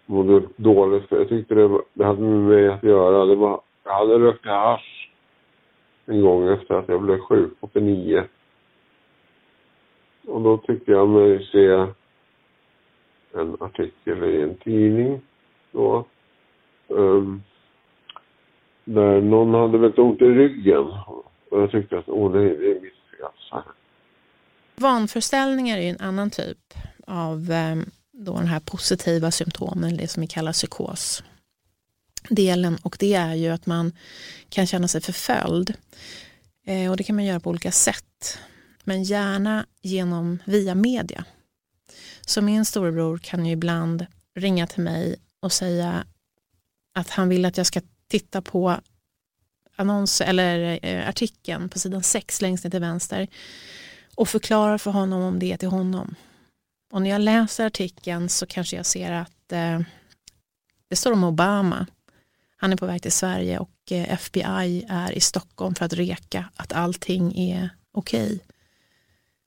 mådde 0.06 0.42
dåligt. 0.56 1.08
För 1.08 1.16
jag 1.16 1.28
tyckte 1.28 1.54
det, 1.54 1.80
det 1.94 2.04
hade 2.04 2.22
med 2.22 2.42
mig 2.42 2.68
att 2.68 2.82
göra. 2.82 3.24
Det 3.24 3.36
var, 3.36 3.60
jag 3.84 3.92
hade 3.92 4.18
rökt 4.18 4.46
hasch 4.46 5.10
en 6.06 6.22
gång 6.22 6.48
efter 6.48 6.74
att 6.74 6.88
jag 6.88 7.02
blev 7.02 7.18
sjuk, 7.18 7.52
89. 7.60 8.24
Och 10.26 10.42
då 10.42 10.56
tyckte 10.58 10.90
jag 10.90 11.08
mig 11.08 11.48
se 11.52 11.66
en 13.40 13.56
artikel 13.60 14.24
i 14.24 14.42
en 14.42 14.56
tidning 14.56 15.20
då. 15.72 16.06
Um, 16.88 17.42
där 18.84 19.20
någon 19.20 19.54
hade 19.54 19.78
väldigt 19.78 19.98
ont 19.98 20.22
i 20.22 20.24
ryggen. 20.24 20.86
Och 21.50 21.60
jag 21.60 21.70
tyckte 21.70 21.98
att, 21.98 22.08
åh 22.08 22.32
nej, 22.32 22.56
det 22.56 22.70
är 22.70 22.80
mitt 22.80 22.92
fel. 23.50 23.62
Vanföreställningar 24.76 25.78
är 25.78 25.90
en 25.90 26.00
annan 26.00 26.30
typ 26.30 26.58
av 27.06 27.50
ehm, 27.50 27.84
då 28.12 28.32
den 28.32 28.46
här 28.46 28.60
positiva 28.60 29.30
symptomen, 29.30 29.96
det 29.96 30.08
som 30.08 30.20
vi 30.20 30.26
kallar 30.26 30.52
psykos. 30.52 31.22
Delen, 32.28 32.78
och 32.82 32.96
det 33.00 33.14
är 33.14 33.34
ju 33.34 33.48
att 33.48 33.66
man 33.66 33.92
kan 34.48 34.66
känna 34.66 34.88
sig 34.88 35.00
förföljd. 35.00 35.74
Eh, 36.66 36.90
och 36.90 36.96
det 36.96 37.04
kan 37.04 37.16
man 37.16 37.24
göra 37.24 37.40
på 37.40 37.50
olika 37.50 37.70
sätt. 37.70 38.38
Men 38.84 39.02
gärna 39.02 39.66
genom 39.80 40.38
via 40.44 40.74
media. 40.74 41.24
Så 42.26 42.42
min 42.42 42.64
storebror 42.64 43.18
kan 43.18 43.46
ju 43.46 43.52
ibland 43.52 44.06
ringa 44.34 44.66
till 44.66 44.82
mig 44.82 45.16
och 45.40 45.52
säga 45.52 46.06
att 46.94 47.10
han 47.10 47.28
vill 47.28 47.44
att 47.44 47.56
jag 47.56 47.66
ska 47.66 47.80
titta 48.08 48.42
på 48.42 48.80
annons 49.76 50.20
eller 50.20 50.78
eh, 50.82 51.08
artikeln 51.08 51.68
på 51.68 51.78
sidan 51.78 52.02
6 52.02 52.42
längst 52.42 52.64
ner 52.64 52.70
till 52.70 52.80
vänster 52.80 53.28
och 54.14 54.28
förklara 54.28 54.78
för 54.78 54.90
honom 54.90 55.22
om 55.22 55.38
det 55.38 55.52
är 55.52 55.56
till 55.56 55.68
honom. 55.68 56.14
Och 56.92 57.02
när 57.02 57.10
jag 57.10 57.20
läser 57.20 57.66
artikeln 57.66 58.28
så 58.28 58.46
kanske 58.46 58.76
jag 58.76 58.86
ser 58.86 59.12
att 59.12 59.52
eh, 59.52 59.80
det 60.88 60.96
står 60.96 61.12
om 61.12 61.24
Obama. 61.24 61.86
Han 62.56 62.72
är 62.72 62.76
på 62.76 62.86
väg 62.86 63.02
till 63.02 63.12
Sverige 63.12 63.58
och 63.58 63.92
eh, 63.92 64.12
FBI 64.12 64.86
är 64.88 65.12
i 65.12 65.20
Stockholm 65.20 65.74
för 65.74 65.84
att 65.84 65.92
reka 65.92 66.50
att 66.56 66.72
allting 66.72 67.38
är 67.38 67.70
okej. 67.92 68.24
Okay. 68.24 68.38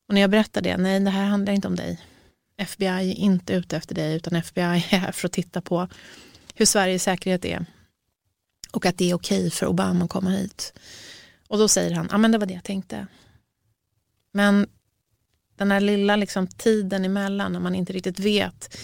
Och 0.07 0.13
när 0.13 0.21
jag 0.21 0.29
berättar 0.29 0.61
det, 0.61 0.77
nej 0.77 0.99
det 0.99 1.09
här 1.09 1.25
handlar 1.25 1.53
inte 1.53 1.67
om 1.67 1.75
dig. 1.75 2.01
FBI 2.57 2.85
är 2.87 3.15
inte 3.15 3.53
ute 3.53 3.77
efter 3.77 3.95
dig 3.95 4.15
utan 4.15 4.35
FBI 4.35 4.61
är 4.91 4.97
här 4.97 5.11
för 5.11 5.27
att 5.27 5.33
titta 5.33 5.61
på 5.61 5.87
hur 6.53 6.65
Sveriges 6.65 7.03
säkerhet 7.03 7.45
är 7.45 7.65
och 8.71 8.85
att 8.85 8.97
det 8.97 9.09
är 9.09 9.15
okej 9.15 9.39
okay 9.39 9.49
för 9.49 9.65
Obama 9.65 10.05
att 10.05 10.09
komma 10.09 10.29
hit. 10.29 10.73
Och 11.47 11.57
då 11.57 11.67
säger 11.67 11.95
han, 11.95 12.07
ja 12.11 12.17
men 12.17 12.31
det 12.31 12.37
var 12.37 12.45
det 12.45 12.53
jag 12.53 12.63
tänkte. 12.63 13.07
Men 14.31 14.67
den 15.55 15.71
här 15.71 15.79
lilla 15.79 16.15
liksom, 16.15 16.47
tiden 16.47 17.05
emellan 17.05 17.53
när 17.53 17.59
man 17.59 17.75
inte 17.75 17.93
riktigt 17.93 18.19
vet 18.19 18.77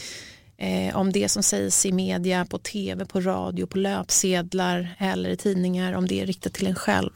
eh, 0.57 0.97
om 0.97 1.11
det 1.11 1.29
som 1.29 1.43
sägs 1.43 1.85
i 1.85 1.91
media, 1.91 2.45
på 2.45 2.57
tv, 2.57 3.05
på 3.05 3.21
radio, 3.21 3.65
på 3.65 3.77
löpsedlar 3.77 4.95
eller 4.97 5.29
i 5.29 5.37
tidningar, 5.37 5.93
om 5.93 6.07
det 6.07 6.21
är 6.21 6.25
riktat 6.25 6.53
till 6.53 6.67
en 6.67 6.75
själv. 6.75 7.11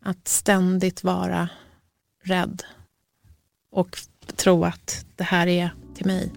Att 0.00 0.28
ständigt 0.28 1.04
vara 1.04 1.48
rädd 2.24 2.62
och 3.72 3.98
tro 4.36 4.64
att 4.64 5.06
det 5.16 5.24
här 5.24 5.46
är 5.46 5.70
till 5.94 6.06
mig. 6.06 6.32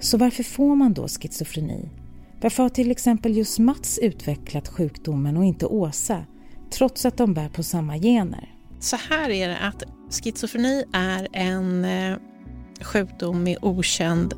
Så 0.00 0.18
varför 0.18 0.42
får 0.42 0.76
man 0.76 0.94
då 0.94 1.08
schizofreni? 1.08 1.88
Varför 2.40 2.62
har 2.62 2.70
till 2.70 2.90
exempel 2.90 3.36
just 3.36 3.58
Mats 3.58 3.98
utvecklat 3.98 4.68
sjukdomen 4.68 5.36
och 5.36 5.44
inte 5.44 5.66
Åsa, 5.66 6.24
trots 6.70 7.06
att 7.06 7.16
de 7.16 7.34
bär 7.34 7.48
på 7.48 7.62
samma 7.62 7.98
gener? 7.98 8.54
Så 8.80 8.96
här 8.96 9.30
är 9.30 9.48
det 9.48 9.58
att 9.58 9.82
schizofreni 10.10 10.84
är 10.92 11.28
en 11.32 11.84
eh, 11.84 12.16
sjukdom 12.80 13.42
med 13.42 13.58
okänd 13.62 14.34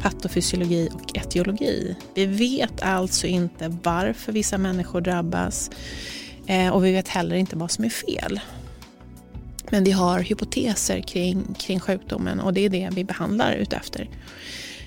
patofysiologi 0.00 0.88
och 0.92 1.16
etiologi. 1.16 1.96
Vi 2.14 2.26
vet 2.26 2.82
alltså 2.82 3.26
inte 3.26 3.78
varför 3.82 4.32
vissa 4.32 4.58
människor 4.58 5.00
drabbas 5.00 5.70
Eh, 6.46 6.68
och 6.68 6.84
vi 6.84 6.92
vet 6.92 7.08
heller 7.08 7.36
inte 7.36 7.56
vad 7.56 7.70
som 7.70 7.84
är 7.84 7.88
fel. 7.88 8.40
Men 9.70 9.84
vi 9.84 9.90
har 9.90 10.20
hypoteser 10.20 11.00
kring, 11.00 11.54
kring 11.58 11.80
sjukdomen 11.80 12.40
och 12.40 12.54
det 12.54 12.60
är 12.60 12.68
det 12.68 12.88
vi 12.92 13.04
behandlar 13.04 13.52
utefter. 13.52 14.08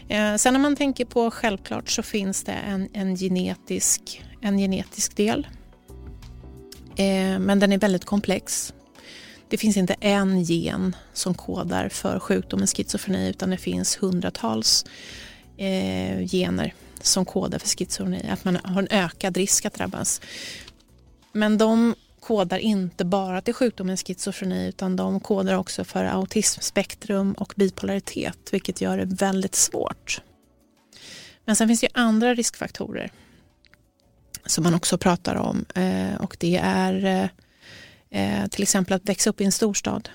Eh, 0.08 0.36
sen 0.36 0.56
om 0.56 0.62
man 0.62 0.76
tänker 0.76 1.06
på 1.06 1.32
självklart 1.32 1.89
så 1.89 2.04
finns 2.04 2.43
det 2.43 2.52
en, 2.52 2.89
en, 2.93 3.15
genetisk, 3.15 4.24
en 4.41 4.58
genetisk 4.58 5.15
del. 5.15 5.48
Eh, 6.96 7.39
men 7.39 7.60
den 7.60 7.72
är 7.72 7.78
väldigt 7.78 8.06
komplex. 8.06 8.74
Det 9.50 9.58
finns 9.58 9.78
inte 9.78 9.96
en 10.00 10.43
gen 10.43 10.96
som 11.13 11.34
kodar 11.34 11.89
för 11.89 12.20
sjukdomen 12.20 12.67
schizofreni 12.67 13.30
utan 13.30 13.50
det 13.50 13.58
finns 13.58 13.98
hundratals 14.04 14.86
eh, 15.58 16.28
gener 16.28 16.74
som 17.02 17.26
kodar 17.26 17.60
för 17.60 17.67
schizofreni, 17.67 18.30
att 18.30 18.46
man 18.46 18.58
har 18.63 18.82
en 18.82 18.88
ökad 18.91 19.38
risk 19.38 19.65
att 19.65 19.74
drabbas. 19.74 20.22
Men 21.38 21.58
de 21.58 21.95
kodar 22.19 22.58
inte 22.58 23.06
bara 23.06 23.41
till 23.41 23.54
sjukdomen 23.54 23.97
schizofreni 23.97 24.67
utan 24.67 24.95
de 24.95 25.19
kodar 25.19 25.54
också 25.54 25.84
för 25.84 26.06
autismspektrum 26.06 27.34
och 27.34 27.54
bipolaritet 27.56 28.38
vilket 28.52 28.82
gör 28.82 28.97
det 28.97 29.06
väldigt 29.06 29.56
svårt. 29.56 30.21
Men 31.45 31.56
sen 31.56 31.67
finns 31.67 31.82
det 31.82 31.88
andra 31.93 32.34
riskfaktorer 32.34 33.12
som 34.45 34.63
man 34.63 34.73
också 34.73 34.97
pratar 34.97 35.36
om 35.36 35.65
eh, 35.76 36.15
och 36.21 36.38
det 36.39 36.58
är 36.63 37.30
eh, 38.10 38.47
till 38.47 38.63
exempel 38.63 38.93
att 38.93 39.10
växa 39.10 39.30
upp 39.30 39.41
i 39.41 39.45
en 39.45 39.52
storstad 39.52 40.10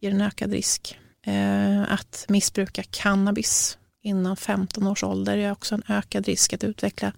ger 0.00 0.10
en 0.10 0.20
ökad 0.20 0.52
risk. 0.52 0.98
Eh, 1.26 1.92
att 1.92 2.24
missbruka 2.28 2.82
cannabis 2.82 3.78
innan 4.02 4.36
15 4.36 4.86
års 4.86 5.04
ålder 5.04 5.36
är 5.36 5.52
också 5.52 5.74
en 5.74 5.82
ökad 5.88 6.26
risk 6.26 6.52
att 6.52 6.64
utveckla 6.64 7.12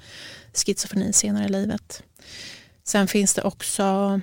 schizofreni 0.53 1.13
senare 1.13 1.45
i 1.45 1.49
livet. 1.49 2.03
Sen 2.87 3.09
finns 3.09 3.35
det 3.35 3.43
också 3.43 4.21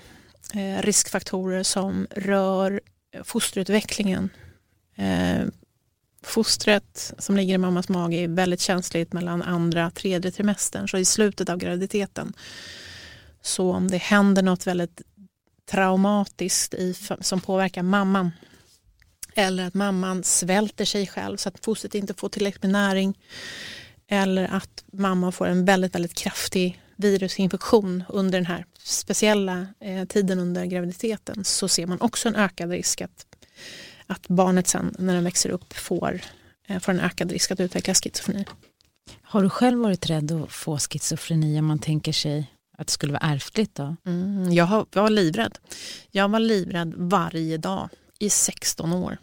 eh, 0.54 0.82
riskfaktorer 0.82 1.64
som 1.64 2.08
rör 2.12 2.82
fosterutvecklingen. 3.24 4.30
Eh, 4.96 5.46
fostret 6.24 7.14
som 7.18 7.36
ligger 7.36 7.56
i 7.56 7.58
mammas 7.58 7.90
mage 7.90 8.18
är 8.18 8.28
väldigt 8.28 8.62
känsligt 8.62 9.14
mellan 9.14 9.42
andra 9.42 9.88
och 9.88 9.94
tredje 9.94 10.32
trimestern, 10.32 10.88
så 10.88 10.98
i 10.98 11.06
slutet 11.06 11.50
av 11.50 11.58
graviditeten. 11.58 12.34
Så 13.42 13.72
om 13.72 13.88
det 13.88 13.98
händer 13.98 14.42
något 14.42 14.68
väldigt 14.68 15.02
traumatiskt 15.72 16.74
i, 16.74 16.96
som 17.22 17.42
påverkar 17.42 17.84
mamman. 17.84 18.32
Eller 19.36 19.68
att 19.68 19.74
mamman 19.74 20.24
svälter 20.24 20.86
sig 20.86 21.08
själv 21.08 21.38
så 21.38 21.50
att 21.50 21.66
fostret 21.66 21.96
inte 21.96 22.14
får 22.14 22.30
tillräckligt 22.30 22.64
med 22.64 22.72
näring. 22.72 23.20
Eller 24.08 24.56
att 24.56 24.84
mamma 24.94 25.32
får 25.32 25.48
en 25.48 25.66
väldigt, 25.66 25.96
väldigt 25.96 26.14
kraftig 26.14 26.83
virusinfektion 26.96 28.04
under 28.10 28.38
den 28.38 28.46
här 28.46 28.66
speciella 28.84 29.68
eh, 29.80 30.06
tiden 30.06 30.40
under 30.40 30.66
graviditeten 30.66 31.44
så 31.44 31.68
ser 31.68 31.88
man 31.88 32.02
också 32.02 32.28
en 32.28 32.36
ökad 32.36 32.70
risk 32.70 33.02
att, 33.02 33.26
att 34.08 34.28
barnet 34.28 34.68
sen 34.68 34.96
när 35.00 35.14
den 35.14 35.24
växer 35.24 35.50
upp 35.50 35.74
får, 35.74 36.22
eh, 36.68 36.80
får 36.80 36.92
en 36.92 37.00
ökad 37.00 37.32
risk 37.32 37.52
att 37.52 37.60
utveckla 37.60 37.94
schizofreni. 37.94 38.46
Har 39.22 39.44
du 39.44 39.50
själv 39.50 39.80
varit 39.80 40.10
rädd 40.10 40.32
att 40.32 40.52
få 40.52 40.80
schizofreni 40.80 41.60
om 41.60 41.66
man 41.66 41.80
tänker 41.80 42.12
sig 42.12 42.52
att 42.78 42.88
det 42.88 42.94
skulle 42.94 43.14
vara 43.14 43.34
ärftligt 43.34 43.76
då? 43.76 43.96
Mm, 44.06 44.54
jag, 44.54 44.86
var 44.92 45.10
livrädd. 45.10 45.58
Jag 46.12 46.30
var 46.30 46.40
livrädd 46.40 46.94
varje 46.98 47.58
dag 47.58 47.90
i 48.20 48.30
16 48.30 48.94
år. 48.94 49.18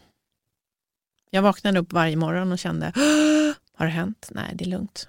Jag 1.31 1.43
vaknade 1.43 1.81
upp 1.81 1.93
varje 1.93 2.17
morgon 2.17 2.53
och 2.53 2.59
kände, 2.59 2.93
har 3.75 3.87
det 3.87 3.93
hänt? 3.93 4.29
Nej, 4.31 4.51
det 4.55 4.65
är 4.65 4.69
lugnt. 4.69 5.09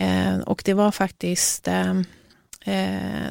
Eh, 0.00 0.38
och 0.38 0.62
det 0.64 0.74
var 0.74 0.90
faktiskt, 0.90 1.68
eh, 1.68 1.90
eh, 2.64 3.30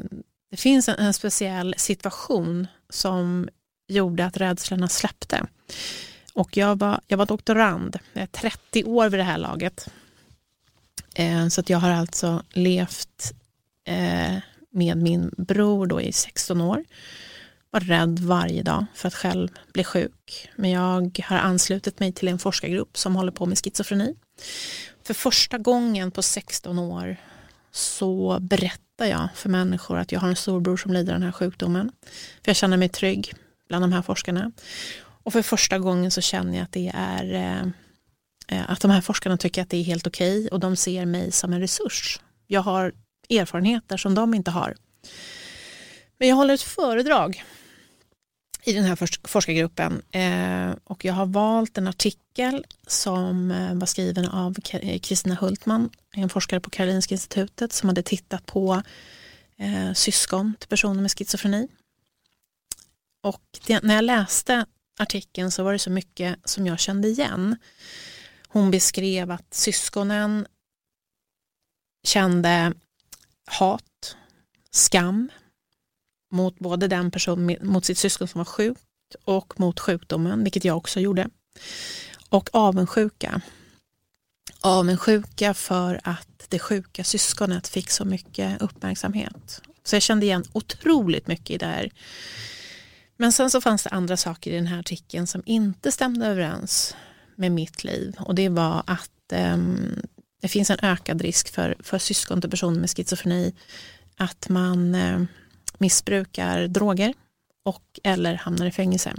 det 0.51 0.58
finns 0.58 0.89
en, 0.89 0.95
en, 0.95 1.13
speciell 1.13 1.75
situation 1.77 2.67
som 2.89 3.49
gjorde 3.88 4.25
att 4.25 4.38
rädslorna 4.38 4.88
släppte. 4.88 5.47
Och 6.34 6.58
jag 6.58 6.80
var, 6.80 7.01
jag 7.08 7.17
var 7.17 7.25
doktorand, 7.25 7.99
jag 8.13 8.23
är 8.23 8.27
30 8.27 8.84
år 8.84 9.10
vid 9.10 9.19
det 9.19 9.23
här 9.23 9.38
laget. 9.38 9.89
Eh, 11.15 11.47
så 11.47 11.62
att 11.62 11.69
jag 11.69 11.77
har 11.77 11.89
alltså 11.89 12.43
levt 12.49 13.34
eh, 13.86 14.38
med 14.69 14.97
min 14.97 15.32
bror 15.38 15.88
då 15.88 16.01
i 16.01 16.12
16 16.12 16.62
år. 16.62 16.84
Var 17.71 17.80
rädd 17.80 18.19
varje 18.19 18.63
dag 18.63 18.86
för 18.93 19.08
att 19.08 19.15
själv 19.15 19.49
bli 19.73 19.84
sjuk. 19.84 20.49
Men 20.56 20.69
jag 20.71 21.19
har 21.25 21.38
anslutit 21.38 21.99
mig 21.99 22.12
till 22.12 22.27
en 22.27 22.39
forskargrupp 22.39 22.97
som 22.97 23.15
håller 23.15 23.32
på 23.32 23.45
med 23.45 23.58
schizofreni. 23.58 24.15
För 25.08 25.13
första 25.13 25.58
gången 25.58 26.12
på 26.12 26.22
16 26.22 26.80
år 26.80 27.17
så 27.72 28.39
berättar 28.41 29.06
jag 29.06 29.30
för 29.36 29.50
människor 29.50 29.98
att 29.98 30.12
jag 30.12 30.20
har 30.20 30.30
en 30.30 30.36
storbror 30.36 30.78
som 30.78 30.93
lider 30.93 31.13
av 31.13 31.20
den 31.20 31.26
här 31.26 31.32
sjukdomen. 31.32 31.91
För 32.43 32.50
jag 32.50 32.56
känner 32.56 32.78
mig 32.78 32.89
trygg 32.89 33.34
bland 33.67 33.84
de 33.84 33.93
här 33.93 34.02
forskarna. 34.02 34.52
Och 35.00 35.34
för 35.34 35.41
första 35.41 35.80
gången 35.80 36.12
så 36.12 36.22
känner 36.22 36.58
jag 36.58 36.63
att 36.63 36.72
det 36.72 36.91
är 36.93 37.34
eh, 38.48 38.72
att 38.72 38.82
de 38.82 38.91
här 38.91 39.02
forskarna 39.02 39.38
tycker 39.38 39.62
att 39.62 39.70
det 39.70 39.78
är 39.78 39.84
helt 39.84 40.08
okej 40.08 40.38
okay 40.38 40.48
och 40.48 40.60
de 40.60 40.76
ser 40.76 41.06
mig 41.06 41.32
som 41.32 41.54
en 41.54 41.60
resurs. 41.60 42.20
Jag 42.48 42.62
har 42.62 42.93
erfarenheter 43.30 43.98
som 43.98 44.15
de 44.15 44.34
inte 44.34 44.52
har. 44.52 44.76
Men 46.20 46.28
jag 46.28 46.36
håller 46.36 46.54
ett 46.54 46.62
föredrag 46.62 47.43
i 48.67 48.73
den 48.73 48.84
här 48.84 49.27
forskargruppen 49.27 50.01
eh, 50.12 50.75
och 50.84 51.06
jag 51.06 51.13
har 51.13 51.25
valt 51.25 51.77
en 51.77 51.88
artikel 51.88 52.65
som 52.88 53.51
eh, 53.51 53.73
var 53.75 53.86
skriven 53.86 54.27
av 54.27 54.56
eh, 54.71 54.99
Kristina 54.99 55.36
Hultman, 55.36 55.89
en 56.15 56.30
forskare 56.30 56.60
på 56.60 56.69
Karolinska 56.69 57.15
institutet 57.15 57.73
som 57.73 57.89
hade 57.89 58.03
tittat 58.03 58.45
på 58.45 58.82
eh, 59.58 59.93
syskon 59.93 60.53
till 60.60 60.69
personer 60.69 61.01
med 61.01 61.12
schizofreni. 61.12 61.67
Och 63.23 63.43
det, 63.67 63.84
när 63.84 63.95
jag 63.95 64.03
läste 64.03 64.65
artikeln 64.99 65.51
så 65.51 65.63
var 65.63 65.73
det 65.73 65.80
så 65.80 65.89
mycket 65.89 66.39
som 66.43 66.67
jag 66.67 66.80
kände 66.80 67.08
igen. 67.08 67.56
Hon 68.47 68.71
beskrev 68.71 69.32
att 69.32 69.53
syskonen 69.53 70.47
kände 72.03 72.73
hat, 73.45 74.15
skam, 74.71 75.30
mot 76.31 76.59
både 76.59 76.87
den 76.87 77.11
person, 77.11 77.55
mot 77.61 77.85
sitt 77.85 77.97
syskon 77.97 78.27
som 78.27 78.39
var 78.39 78.45
sjukt 78.45 78.81
och 79.23 79.59
mot 79.59 79.79
sjukdomen, 79.79 80.43
vilket 80.43 80.65
jag 80.65 80.77
också 80.77 80.99
gjorde. 80.99 81.29
Och 82.29 82.49
avundsjuka. 82.53 83.41
Avundsjuka 84.61 85.53
för 85.53 85.99
att 86.03 86.45
det 86.49 86.59
sjuka 86.59 87.03
syskonet 87.03 87.67
fick 87.67 87.89
så 87.89 88.05
mycket 88.05 88.61
uppmärksamhet. 88.61 89.61
Så 89.83 89.95
jag 89.95 90.03
kände 90.03 90.25
igen 90.25 90.43
otroligt 90.53 91.27
mycket 91.27 91.49
i 91.49 91.57
det 91.57 91.65
här. 91.65 91.91
Men 93.17 93.31
sen 93.31 93.49
så 93.49 93.61
fanns 93.61 93.83
det 93.83 93.89
andra 93.89 94.17
saker 94.17 94.51
i 94.51 94.55
den 94.55 94.67
här 94.67 94.79
artikeln 94.79 95.27
som 95.27 95.43
inte 95.45 95.91
stämde 95.91 96.25
överens 96.25 96.95
med 97.35 97.51
mitt 97.51 97.83
liv 97.83 98.15
och 98.19 98.35
det 98.35 98.49
var 98.49 98.83
att 98.87 99.31
eh, 99.31 99.57
det 100.41 100.47
finns 100.47 100.69
en 100.69 100.79
ökad 100.81 101.21
risk 101.21 101.53
för, 101.53 101.75
för 101.79 101.97
syskon 101.97 102.41
till 102.41 102.49
personer 102.49 102.79
med 102.79 102.89
schizofreni 102.89 103.53
att 104.17 104.49
man 104.49 104.95
eh, 104.95 105.21
missbrukar 105.77 106.67
droger 106.67 107.13
och 107.65 107.99
eller 108.03 108.35
hamnar 108.35 108.65
i 108.65 108.71
fängelse. 108.71 109.13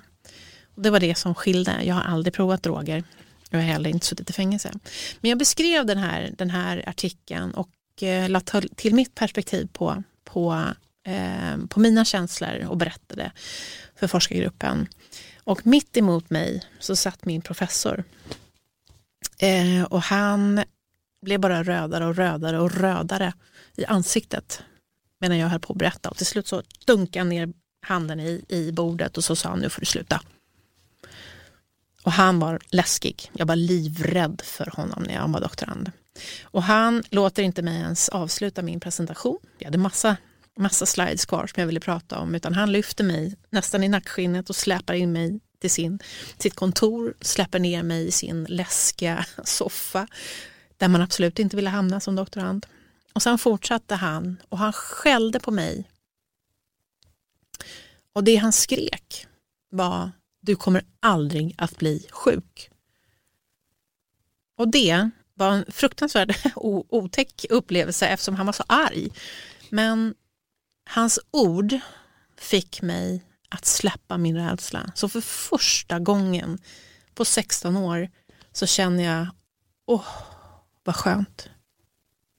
Och 0.74 0.82
det 0.82 0.90
var 0.90 1.00
det 1.00 1.18
som 1.18 1.34
skilde. 1.34 1.82
Jag 1.82 1.94
har 1.94 2.02
aldrig 2.02 2.34
provat 2.34 2.62
droger. 2.62 3.04
Jag 3.50 3.58
har 3.58 3.66
heller 3.66 3.90
inte 3.90 4.06
suttit 4.06 4.30
i 4.30 4.32
fängelse. 4.32 4.72
Men 5.20 5.28
jag 5.28 5.38
beskrev 5.38 5.86
den 5.86 5.98
här, 5.98 6.30
den 6.38 6.50
här 6.50 6.88
artikeln 6.88 7.50
och 7.50 8.02
eh, 8.02 8.28
lade 8.28 8.68
till 8.76 8.94
mitt 8.94 9.14
perspektiv 9.14 9.68
på, 9.72 10.02
på, 10.24 10.64
eh, 11.06 11.66
på 11.68 11.80
mina 11.80 12.04
känslor 12.04 12.66
och 12.68 12.76
berättade 12.76 13.32
för 13.96 14.06
forskargruppen. 14.06 14.88
Och 15.44 15.66
mitt 15.66 15.96
emot 15.96 16.30
mig 16.30 16.62
så 16.78 16.96
satt 16.96 17.24
min 17.24 17.42
professor. 17.42 18.04
Eh, 19.38 19.84
och 19.84 20.02
han 20.02 20.64
blev 21.22 21.40
bara 21.40 21.62
rödare 21.62 22.06
och 22.06 22.16
rödare 22.16 22.60
och 22.60 22.72
rödare 22.72 23.32
i 23.76 23.84
ansiktet 23.84 24.62
medan 25.20 25.38
jag 25.38 25.48
höll 25.48 25.60
på 25.60 25.72
att 25.72 25.78
berätta 25.78 26.10
och 26.10 26.16
till 26.16 26.26
slut 26.26 26.46
så 26.46 26.62
dunkade 26.86 27.20
han 27.20 27.28
ner 27.28 27.52
handen 27.86 28.20
i, 28.20 28.44
i 28.48 28.72
bordet 28.72 29.16
och 29.16 29.24
så 29.24 29.36
sa 29.36 29.48
han 29.48 29.58
nu 29.58 29.70
får 29.70 29.80
du 29.80 29.86
sluta. 29.86 30.20
Och 32.02 32.12
han 32.12 32.38
var 32.38 32.60
läskig. 32.70 33.30
Jag 33.32 33.46
var 33.46 33.56
livrädd 33.56 34.40
för 34.44 34.70
honom 34.76 35.02
när 35.02 35.14
jag 35.14 35.28
var 35.28 35.40
doktorand. 35.40 35.92
Och 36.42 36.62
han 36.62 37.02
låter 37.10 37.42
inte 37.42 37.62
mig 37.62 37.80
ens 37.80 38.08
avsluta 38.08 38.62
min 38.62 38.80
presentation. 38.80 39.38
Jag 39.58 39.66
hade 39.66 39.78
massa, 39.78 40.16
massa 40.56 40.86
slides 40.86 41.26
kvar 41.26 41.46
som 41.46 41.60
jag 41.60 41.66
ville 41.66 41.80
prata 41.80 42.18
om 42.18 42.34
utan 42.34 42.54
han 42.54 42.72
lyfter 42.72 43.04
mig 43.04 43.36
nästan 43.50 43.84
i 43.84 43.88
nackskinnet 43.88 44.50
och 44.50 44.56
släpar 44.56 44.94
in 44.94 45.12
mig 45.12 45.40
till 45.60 45.70
sin, 45.70 45.98
sitt 46.38 46.54
kontor, 46.54 47.14
släpper 47.20 47.58
ner 47.58 47.82
mig 47.82 48.06
i 48.06 48.10
sin 48.10 48.44
läskiga 48.44 49.24
soffa 49.44 50.06
där 50.76 50.88
man 50.88 51.02
absolut 51.02 51.38
inte 51.38 51.56
ville 51.56 51.70
hamna 51.70 52.00
som 52.00 52.16
doktorand. 52.16 52.66
Och 53.12 53.22
sen 53.22 53.38
fortsatte 53.38 53.94
han 53.94 54.42
och 54.48 54.58
han 54.58 54.72
skällde 54.72 55.40
på 55.40 55.50
mig. 55.50 55.90
Och 58.12 58.24
det 58.24 58.36
han 58.36 58.52
skrek 58.52 59.26
var 59.70 60.10
du 60.40 60.56
kommer 60.56 60.84
aldrig 61.00 61.54
att 61.58 61.78
bli 61.78 62.06
sjuk. 62.10 62.70
Och 64.56 64.68
det 64.68 65.10
var 65.34 65.52
en 65.52 65.64
fruktansvärd 65.68 66.36
otäck 66.56 67.46
upplevelse 67.50 68.08
eftersom 68.08 68.34
han 68.34 68.46
var 68.46 68.52
så 68.52 68.64
arg. 68.68 69.08
Men 69.70 70.14
hans 70.90 71.18
ord 71.30 71.78
fick 72.36 72.82
mig 72.82 73.24
att 73.48 73.66
släppa 73.66 74.18
min 74.18 74.36
rädsla. 74.36 74.92
Så 74.94 75.08
för 75.08 75.20
första 75.20 75.98
gången 75.98 76.58
på 77.14 77.24
16 77.24 77.76
år 77.76 78.10
så 78.52 78.66
känner 78.66 79.04
jag, 79.04 79.26
åh, 79.86 80.06
vad 80.84 80.96
skönt 80.96 81.50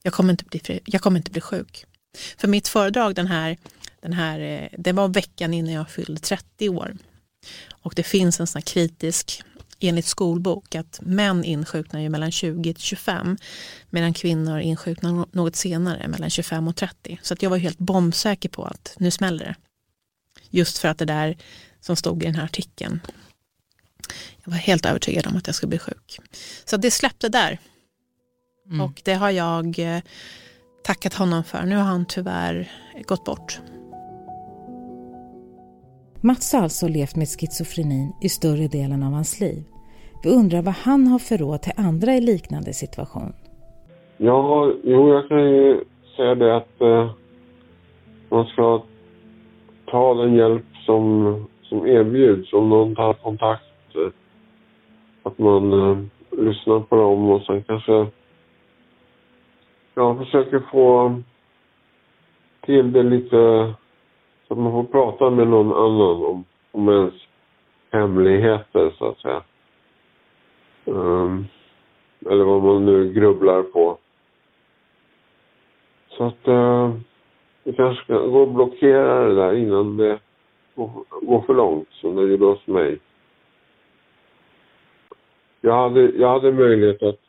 jag 0.10 0.14
kommer 0.14 0.34
inte 0.34 0.46
bli, 0.46 0.80
jag 0.86 1.02
kommer 1.02 1.20
inte 1.20 1.32
bli 1.32 1.42
sjuk. 1.42 1.86
För 2.38 2.48
mitt 2.48 2.68
föredrag 2.68 3.16
den 3.16 3.28
här, 3.28 3.58
den 4.02 4.14
här, 4.14 4.40
eh, 4.40 4.70
det 4.78 4.92
var 4.92 5.08
veckan 5.08 5.54
innan 5.54 5.74
jag 5.74 5.90
fyllde 5.90 6.22
30 6.22 6.70
år. 6.70 6.98
Och 7.70 7.94
det 7.96 8.04
finns 8.04 8.40
en 8.40 8.48
sån 8.48 8.62
kritisk, 8.62 9.44
enligt 9.80 10.06
skolbok, 10.06 10.76
att 10.76 11.00
män 11.02 11.44
insjuknar 11.44 12.00
ju 12.00 12.10
mellan 12.10 12.32
20 12.32 12.74
till 12.74 12.84
25 12.84 13.38
medan 13.90 14.14
kvinnor 14.14 14.60
insjuknar 14.60 15.26
något 15.32 15.56
senare, 15.56 16.08
mellan 16.08 16.30
25 16.30 16.68
och 16.68 16.76
30. 16.76 17.20
Så 17.22 17.34
att 17.34 17.42
jag 17.42 17.50
var 17.50 17.58
helt 17.58 17.80
bombsäker 17.80 18.50
på 18.50 18.64
att 18.64 18.96
nu 18.98 19.12
smäller 19.12 19.46
det. 19.46 19.56
Just 20.50 20.78
för 20.78 20.88
att 20.88 20.98
det 20.98 21.06
där 21.06 21.38
som 21.82 21.96
stod 21.96 22.24
i 22.24 22.26
den 22.26 22.36
här 22.36 22.46
artikeln. 22.46 23.00
Jag 24.44 24.52
var 24.52 24.58
helt 24.58 24.86
övertygad 24.86 25.28
om 25.28 25.36
att 25.36 25.48
jag 25.48 25.56
skulle 25.56 25.70
bli 25.70 25.80
sjuk. 25.80 26.20
Så 26.66 26.78
det 26.78 26.92
släppte 26.92 27.30
där 27.30 27.60
Mm. 28.72 28.86
Och 28.86 29.02
det 29.06 29.14
har 29.14 29.32
jag 29.32 29.80
eh, 29.80 30.02
tackat 30.84 31.14
honom 31.14 31.44
för. 31.44 31.66
Nu 31.66 31.76
har 31.76 31.84
han 31.84 32.06
tyvärr 32.06 32.72
gått 33.08 33.26
bort. 33.26 33.60
Mats 36.22 36.54
har 36.54 36.62
alltså 36.62 36.88
levt 36.88 37.16
med 37.16 37.28
schizofrenin 37.28 38.14
i 38.22 38.30
större 38.30 38.68
delen 38.68 39.04
av 39.04 39.12
hans 39.12 39.40
liv. 39.40 39.64
Vi 40.24 40.30
undrar 40.30 40.62
vad 40.62 40.74
han 40.74 41.08
har 41.08 41.20
för 41.20 41.38
råd 41.38 41.62
till 41.62 41.74
andra 41.78 42.14
i 42.14 42.22
liknande 42.22 42.74
situation. 42.74 43.34
Ja, 44.18 44.74
jo, 44.84 45.14
jag 45.14 45.28
kan 45.28 45.40
ju 45.40 45.84
säga 46.16 46.36
det 46.36 46.58
att 46.58 46.82
eh, 46.82 47.12
man 48.30 48.46
ska 48.46 48.82
ta 49.86 50.14
den 50.14 50.36
hjälp 50.36 50.66
som, 50.86 51.48
som 51.62 51.88
erbjuds. 51.88 52.54
Om 52.54 52.70
någon 52.70 52.96
tar 52.96 53.14
kontakt, 53.14 53.96
eh, 53.96 54.12
att 55.24 55.38
man 55.38 55.74
eh, 55.74 55.98
lyssnar 56.32 56.80
på 56.80 56.96
dem 56.96 57.30
och 57.30 57.42
sen 57.42 57.64
kanske 57.64 58.08
jag 60.00 60.18
försöker 60.18 60.60
få 60.60 61.16
till 62.62 62.92
det 62.92 63.04
lite 63.04 63.74
Så 64.48 64.54
att 64.54 64.60
man 64.60 64.72
får 64.72 64.84
prata 64.84 65.30
med 65.30 65.48
någon 65.48 65.74
annan 65.74 66.26
om, 66.26 66.46
om 66.72 66.90
ens 66.90 67.14
hemligheter 67.92 68.94
så 68.98 69.10
att 69.10 69.18
säga. 69.18 69.44
Um, 70.86 71.48
eller 72.26 72.44
vad 72.44 72.64
man 72.64 72.86
nu 72.86 73.14
grubblar 73.14 73.64
på. 73.64 73.98
Så 76.10 76.24
att 76.24 76.48
eh, 76.48 76.54
uh, 76.54 76.94
det 77.64 77.74
kanske 77.74 78.04
ska 78.04 78.18
gå 78.18 78.42
och 78.42 78.54
blockera 78.54 79.28
det 79.28 79.36
där 79.36 79.54
innan 79.54 79.98
det 79.98 80.20
går, 80.76 80.90
går 81.22 81.42
för 81.42 81.54
långt 81.54 81.92
som 81.92 82.16
det 82.16 82.22
gjorde 82.22 82.46
hos 82.46 82.68
mig. 82.68 83.00
Jag 85.62 85.74
hade, 85.74 86.02
jag 86.02 86.30
hade 86.30 86.52
möjlighet 86.52 87.04
att 87.04 87.20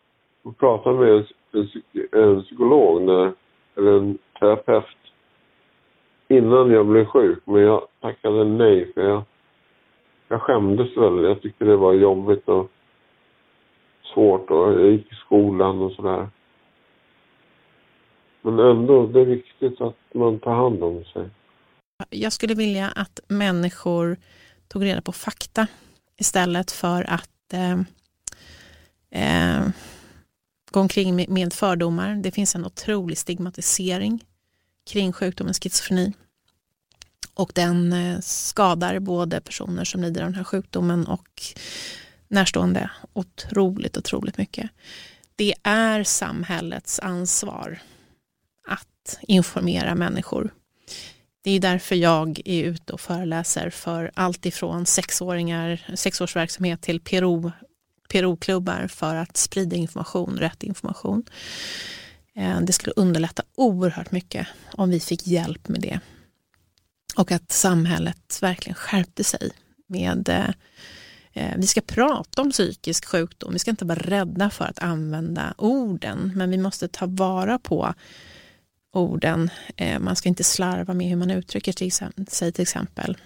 prata 0.59 0.93
med 0.93 1.27
en, 1.53 1.68
en, 2.12 2.42
psykolog 2.42 3.03
när, 3.03 3.32
eller 3.76 3.98
en 3.98 4.18
terapeut 4.40 4.84
innan 6.28 6.70
jag 6.70 6.86
blev 6.86 7.05
sjuk. 7.05 7.38
Men 7.44 7.62
jag 7.62 7.86
tackade 8.01 8.44
nej 8.44 8.92
för 8.92 9.01
jag, 9.01 9.22
jag 10.28 10.42
skämdes 10.42 10.96
väldigt. 10.96 11.24
Jag 11.24 11.42
tyckte 11.42 11.64
det 11.64 11.76
var 11.76 11.92
jobbigt 11.92 12.48
och 12.48 12.70
svårt 14.14 14.51
och 14.51 14.72
jag 14.72 14.90
gick 14.90 15.12
i 15.12 15.14
skolan 15.14 15.82
och 15.82 15.92
sådär. 15.92 16.28
Men 18.42 18.59
ändå, 18.59 19.07
det 19.07 19.20
är 19.20 19.24
viktigt 19.24 19.80
att 19.80 19.96
man 20.14 20.38
tar 20.38 20.55
hand 20.55 20.82
om 20.82 21.05
sig. 21.05 21.28
Jag 22.11 22.32
skulle 22.32 22.55
vilja 22.55 22.88
att 22.96 23.20
människor 23.28 24.16
tog 24.68 24.84
reda 24.84 25.03
på 25.03 25.12
fakta 25.12 25.66
istället 26.18 26.70
för 26.70 27.11
att 27.11 27.53
eh, 27.53 27.80
eh, 29.11 29.68
gå 30.71 30.81
omkring 30.81 31.27
med, 31.29 31.53
fördomar. 31.53 32.14
Det 32.14 32.31
finns 32.31 32.55
en 32.55 32.66
otrolig 32.66 33.18
stigmatisering 33.18 34.25
kring 34.91 35.12
sjukdomen 35.12 35.55
schizofreni. 35.55 36.12
Och 37.35 37.53
den 37.55 37.93
eh, 37.93 38.21
skadar 38.21 38.99
både 38.99 39.41
personer 39.41 39.85
som 39.85 40.03
lider 40.03 40.23
av 40.23 40.27
den 40.27 40.35
här 40.35 40.45
sjukdomen 40.45 41.07
och 41.07 41.43
närstående 42.29 42.91
otroligt, 43.12 43.97
otroligt 43.97 44.39
mycket. 44.39 44.71
Det 45.37 45.55
är 45.62 46.05
samhällets 46.05 47.01
ansvar 47.01 47.79
att 48.68 49.18
informera 49.23 49.95
människor. 49.95 50.55
Det 51.43 51.51
är 51.51 51.61
därför 51.61 51.95
jag 51.95 52.41
är 52.45 52.64
ute 52.64 52.93
och 52.93 53.01
föreläser 53.01 53.71
för 53.71 54.11
allt 54.14 54.47
ifrån 54.47 54.87
sexåringar, 54.87 55.95
sexårsverksamhet 55.95 56.83
till 56.83 57.01
PRO, 57.01 57.53
PRO-klubbar 58.11 58.87
för 58.87 59.15
att 59.15 59.37
sprida 59.37 59.77
information, 59.77 60.39
rätt 60.39 60.63
information. 60.63 61.25
Eh, 62.37 62.61
det 62.61 62.73
skulle 62.73 62.93
underlätta 62.97 63.43
oerhört 63.57 64.13
mycket 64.13 64.47
om 64.73 64.91
vi 64.91 65.01
fick 65.01 65.27
hjälp 65.27 65.69
med 65.69 65.81
det. 65.81 66.01
Och 67.17 67.33
att 67.33 67.53
samhället 67.53 68.39
verkligen 68.43 68.75
skärpte 68.75 69.25
sig 69.25 69.51
med 69.87 70.29
eh, 70.29 70.49
eh, 71.33 71.55
vi 71.57 71.67
ska 71.67 71.81
prata 71.81 72.43
om 72.43 72.51
psykisk 72.51 73.05
sjukdom, 73.05 73.53
vi 73.53 73.59
ska 73.59 73.71
inte 73.71 73.85
vara 73.85 73.99
rädda 73.99 74.51
för 74.51 74.65
att 74.65 74.79
använda 74.79 75.55
orden, 75.59 76.33
men 76.37 76.51
vi 76.51 76.59
måste 76.59 76.89
ta 76.89 77.07
vara 77.07 77.59
på 77.59 77.95
orden. 78.93 79.51
Man 80.01 80.17
ska 80.17 80.29
inte 80.29 80.45
slarva 80.45 80.95
med 80.95 81.09
hur 81.09 81.17
man 81.17 81.31
uttrycker 81.31 81.73
sig 82.31 82.53
till 82.53 82.63
exempel. 82.63 83.17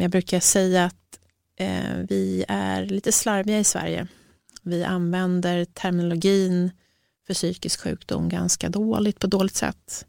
Jag 0.00 0.10
brukar 0.10 0.40
säga 0.40 0.84
att 0.84 1.03
Eh, 1.56 1.96
vi 2.08 2.44
är 2.48 2.86
lite 2.86 3.12
slarviga 3.12 3.58
i 3.58 3.64
Sverige. 3.64 4.06
Vi 4.62 4.84
använder 4.84 5.64
terminologin 5.64 6.70
för 7.26 7.34
psykisk 7.34 7.80
sjukdom 7.80 8.28
ganska 8.28 8.68
dåligt, 8.68 9.20
på 9.20 9.26
dåligt 9.26 9.56
sätt. 9.56 10.06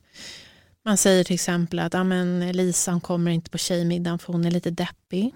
Man 0.86 0.98
säger 0.98 1.24
till 1.24 1.34
exempel 1.34 1.80
att 1.80 1.94
men 1.94 2.52
Lisa 2.52 3.00
kommer 3.04 3.32
inte 3.32 3.50
på 3.50 3.58
tjejmiddagen 3.58 4.20
för 4.20 4.34
hon 4.34 4.46
är 4.46 4.52
lite 4.52 4.72
deppig. 4.72 5.36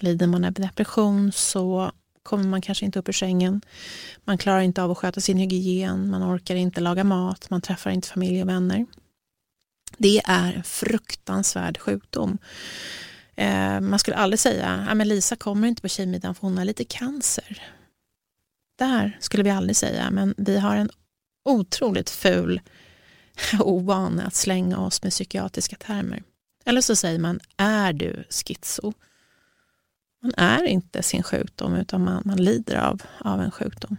Lider 0.00 0.26
man 0.26 0.44
av 0.44 0.52
depression 0.52 1.32
så 1.32 1.92
kommer 2.22 2.44
man 2.44 2.60
kanske 2.60 2.84
inte 2.84 2.98
upp 2.98 3.08
ur 3.08 3.12
sängen. 3.12 3.60
Man 4.24 4.38
klarar 4.38 4.60
inte 4.60 4.82
av 4.82 4.90
att 4.90 4.98
sköta 4.98 5.20
sin 5.20 5.38
hygien, 5.38 6.10
man 6.10 6.36
orkar 6.36 6.54
inte 6.54 6.80
laga 6.80 7.04
mat, 7.04 7.50
man 7.50 7.60
träffar 7.60 7.90
inte 7.90 8.08
familj 8.08 8.42
och 8.42 8.48
vänner. 8.48 8.86
Det 9.98 10.20
är 10.24 10.52
en 10.52 10.64
fruktansvärd 10.64 11.78
sjukdom. 11.78 12.38
Eh, 13.38 13.80
man 13.80 13.98
skulle 13.98 14.16
aldrig 14.16 14.40
säga 14.40 14.68
att 14.68 15.06
Lisa 15.06 15.36
kommer 15.36 15.68
inte 15.68 15.82
på 15.82 15.88
tjejmiddagen 15.88 16.34
för 16.34 16.42
hon 16.42 16.58
har 16.58 16.64
lite 16.64 16.84
cancer. 16.84 17.62
Där 18.78 19.18
skulle 19.20 19.42
vi 19.42 19.50
aldrig 19.50 19.76
säga, 19.76 20.10
men 20.10 20.34
vi 20.36 20.58
har 20.58 20.76
en 20.76 20.90
otroligt 21.44 22.10
ful 22.10 22.60
ovana 23.60 24.26
att 24.26 24.34
slänga 24.34 24.78
oss 24.78 25.02
med 25.02 25.12
psykiatriska 25.12 25.76
termer. 25.76 26.22
Eller 26.64 26.80
så 26.80 26.96
säger 26.96 27.18
man, 27.18 27.40
är 27.56 27.92
du 27.92 28.24
schizo? 28.30 28.92
Man 30.22 30.34
är 30.36 30.64
inte 30.64 31.02
sin 31.02 31.22
sjukdom 31.22 31.74
utan 31.74 32.04
man, 32.04 32.22
man 32.24 32.44
lider 32.44 32.76
av, 32.76 33.02
av 33.18 33.40
en 33.40 33.50
sjukdom. 33.50 33.96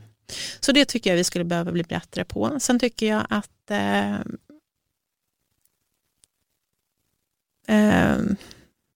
Så 0.59 0.71
det 0.71 0.85
tycker 0.85 1.09
jag 1.09 1.17
vi 1.17 1.23
skulle 1.23 1.45
behöva 1.45 1.71
bli 1.71 1.83
bättre 1.83 2.23
på. 2.23 2.59
Sen 2.59 2.79
tycker 2.79 3.07
jag 3.07 3.25
att 3.29 3.71
eh, 3.71 4.15
eh, 7.67 8.17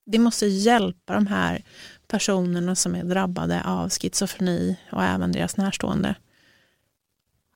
det 0.06 0.18
måste 0.18 0.46
hjälpa 0.46 1.14
de 1.14 1.26
här 1.26 1.64
personerna 2.08 2.74
som 2.74 2.94
är 2.94 3.04
drabbade 3.04 3.62
av 3.64 3.90
schizofreni 3.90 4.76
och 4.92 5.04
även 5.04 5.32
deras 5.32 5.56
närstående. 5.56 6.14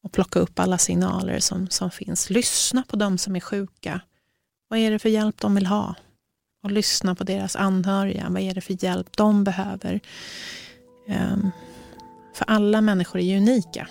Och 0.02 0.12
plocka 0.12 0.38
upp 0.38 0.58
alla 0.58 0.78
signaler 0.78 1.38
som, 1.38 1.68
som 1.68 1.90
finns. 1.90 2.30
Lyssna 2.30 2.82
på 2.88 2.96
de 2.96 3.18
som 3.18 3.36
är 3.36 3.40
sjuka. 3.40 4.00
Vad 4.68 4.78
är 4.78 4.90
det 4.90 4.98
för 4.98 5.08
hjälp 5.08 5.40
de 5.40 5.54
vill 5.54 5.66
ha? 5.66 5.94
Och 6.62 6.70
lyssna 6.70 7.14
på 7.14 7.24
deras 7.24 7.56
anhöriga. 7.56 8.26
Vad 8.30 8.42
är 8.42 8.54
det 8.54 8.60
för 8.60 8.84
hjälp 8.84 9.16
de 9.16 9.44
behöver? 9.44 10.00
Um, 11.08 11.50
för 12.34 12.44
alla 12.44 12.80
människor 12.80 13.20
är 13.20 13.24
ju 13.24 13.36
unika. 13.36 13.88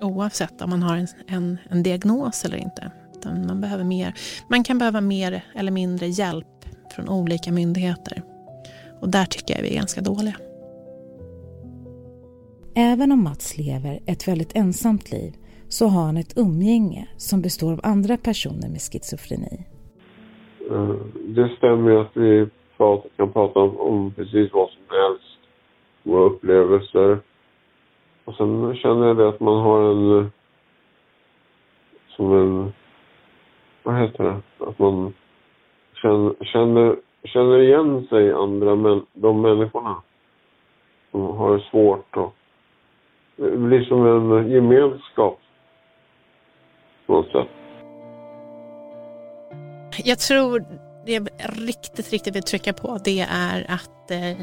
Oavsett 0.00 0.62
om 0.62 0.70
man 0.70 0.82
har 0.82 0.96
en, 0.96 1.08
en, 1.26 1.58
en 1.70 1.82
diagnos 1.82 2.44
eller 2.44 2.56
inte. 2.56 2.90
man, 3.24 3.60
behöver 3.60 3.84
mer, 3.84 4.14
man 4.48 4.64
kan 4.64 4.78
behöva 4.78 5.00
mer 5.00 5.44
eller 5.54 5.72
mindre 5.72 6.08
hjälp 6.08 6.46
från 6.96 7.08
olika 7.08 7.52
myndigheter. 7.52 8.22
Och 9.00 9.08
där 9.10 9.24
tycker 9.24 9.54
jag 9.54 9.62
vi 9.62 9.70
är 9.70 9.74
ganska 9.74 10.00
dåliga. 10.00 10.34
Även 12.76 13.12
om 13.12 13.24
Mats 13.24 13.58
lever 13.58 14.00
ett 14.06 14.28
väldigt 14.28 14.56
ensamt 14.56 15.10
liv 15.12 15.32
så 15.68 15.86
har 15.86 16.02
han 16.02 16.16
ett 16.16 16.38
umgänge 16.38 17.08
som 17.16 17.42
består 17.42 17.72
av 17.72 17.80
andra 17.82 18.16
personer 18.16 18.68
med 18.68 18.80
schizofreni. 18.80 19.66
Eh, 20.70 20.94
det 21.28 21.48
stämmer 21.56 22.00
att 22.00 22.16
vi 22.16 22.48
kan 23.16 23.32
prata 23.32 23.60
om, 23.60 23.76
om 23.76 24.12
precis 24.16 24.52
vad 24.52 24.68
som 24.70 24.82
helst. 24.88 25.38
Våra 26.02 26.24
upplevelser. 26.24 27.18
Och 28.24 28.34
sen 28.34 28.76
känner 28.76 29.06
jag 29.06 29.16
det 29.16 29.28
att 29.28 29.40
man 29.40 29.62
har 29.62 29.80
en... 29.90 30.30
Som 32.16 32.32
en... 32.32 32.72
Vad 33.82 34.00
heter 34.00 34.24
det? 34.24 34.66
Att 34.66 34.78
man 34.78 35.14
känner, 36.04 36.44
känner 36.44 36.96
känner 37.24 37.58
igen 37.58 38.06
sig 38.10 38.32
andra 38.32 38.76
men, 38.76 39.06
de 39.12 39.40
människorna 39.40 40.02
som 41.10 41.20
har 41.20 41.56
det 41.56 41.64
svårt 41.70 42.16
och 42.16 42.34
det 43.36 43.56
blir 43.56 43.84
som 43.84 44.06
en 44.06 44.50
gemenskap 44.50 45.40
på 47.06 47.12
något 47.12 47.32
sätt. 47.32 47.48
Jag 50.04 50.18
tror 50.18 50.64
det 51.06 51.12
jag 51.12 51.28
riktigt, 51.68 52.12
riktigt 52.12 52.36
vill 52.36 52.42
trycka 52.42 52.72
på 52.72 52.98
det 53.04 53.20
är 53.30 53.66
att 53.68 54.10
eh, 54.10 54.40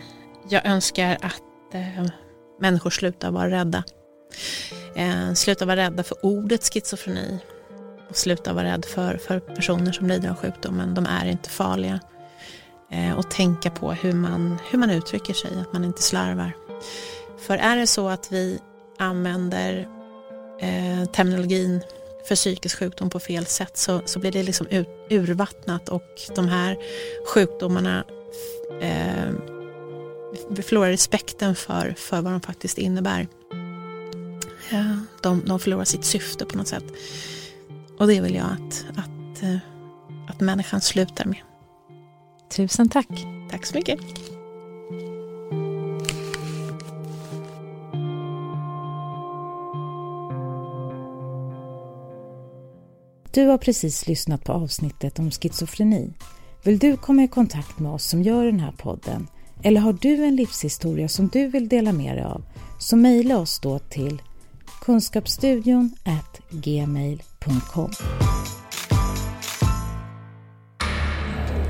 jag 0.50 0.66
önskar 0.66 1.14
att 1.22 1.74
eh, 1.74 2.06
människor 2.60 2.90
slutar 2.90 3.32
vara 3.32 3.50
rädda. 3.50 3.84
Eh, 4.96 5.34
sluta 5.34 5.66
vara 5.66 5.76
rädda 5.76 6.04
för 6.04 6.26
ordet 6.26 6.74
schizofreni 6.74 7.40
och 8.12 8.18
sluta 8.18 8.54
vara 8.54 8.66
rädd 8.66 8.86
för, 8.86 9.18
för 9.18 9.40
personer 9.40 9.92
som 9.92 10.08
lider 10.08 10.30
av 10.30 10.36
sjukdomen. 10.36 10.94
De 10.94 11.06
är 11.06 11.26
inte 11.26 11.50
farliga. 11.50 12.00
Eh, 12.92 13.18
och 13.18 13.32
tänka 13.32 13.70
på 13.70 13.92
hur 13.92 14.14
man, 14.14 14.58
hur 14.72 14.80
man 14.80 14.90
uttrycker 14.90 15.34
sig, 15.34 15.52
att 15.62 15.74
man 15.74 15.84
inte 15.84 16.02
slarvar. 16.02 16.52
För 17.40 17.58
är 17.58 17.76
det 17.76 17.88
så 17.88 18.10
att 18.10 18.32
vi 18.32 18.60
använder 18.98 19.88
eh, 20.60 21.06
terminologin 21.06 21.82
för 22.28 22.36
psykisk 22.36 22.80
sjukdom 22.80 23.10
på 23.10 23.20
fel 23.20 23.46
sätt 23.46 23.78
så, 23.78 24.02
så 24.06 24.20
blir 24.20 24.32
det 24.32 24.44
liksom 24.44 24.68
ut, 24.68 24.88
urvattnat 25.10 25.90
och 25.90 26.22
de 26.36 26.48
här 26.48 26.78
sjukdomarna 27.34 28.04
eh, 28.82 29.32
vi 30.50 30.62
förlorar 30.62 30.90
respekten 30.90 31.56
för, 31.56 31.96
för 31.98 32.22
vad 32.22 32.34
de 32.34 32.42
faktiskt 32.42 32.78
innebär. 32.78 33.28
Ja, 34.70 35.00
de, 35.22 35.44
de 35.46 35.60
förlorar 35.60 35.84
sitt 35.84 36.06
syfte 36.06 36.46
på 36.46 36.58
något 36.58 36.68
sätt. 36.68 36.84
Och 38.02 38.08
det 38.08 38.22
vill 38.22 38.36
jag 38.36 38.46
att, 38.46 38.86
att, 38.98 39.44
eh, 39.44 39.58
att 40.28 40.40
människan 40.40 40.82
slutar 40.82 41.26
med. 41.26 41.40
Tusen 42.50 42.90
tack. 42.90 43.08
Tack 43.52 43.66
så 43.66 43.76
mycket. 43.76 44.00
Du 53.32 53.48
har 53.48 53.58
precis 53.58 54.08
lyssnat 54.08 54.44
på 54.44 54.52
avsnittet 54.52 55.20
om 55.20 55.32
schizofreni 55.32 56.14
Vill 56.64 56.80
du 56.80 56.98
komma 56.98 57.24
i 57.24 57.28
kontakt 57.28 57.80
med 57.80 57.92
oss 57.92 58.06
som 58.06 58.24
gör 58.24 58.46
den 58.46 58.60
här 58.60 58.72
podden? 58.72 59.28
Eller 59.64 59.82
har 59.82 59.94
du 59.94 60.26
en 60.26 60.36
livshistoria 60.36 61.08
som 61.08 61.28
du 61.28 61.48
vill 61.48 61.70
dela 61.70 61.92
med 61.92 62.18
dig 62.18 62.26
av? 62.26 62.44
Så 62.80 62.96
mejla 62.96 63.38
oss 63.38 63.60
då 63.60 63.80
till 63.80 64.22
kunskapsstudion 64.82 65.96
gmail.com. 66.50 67.31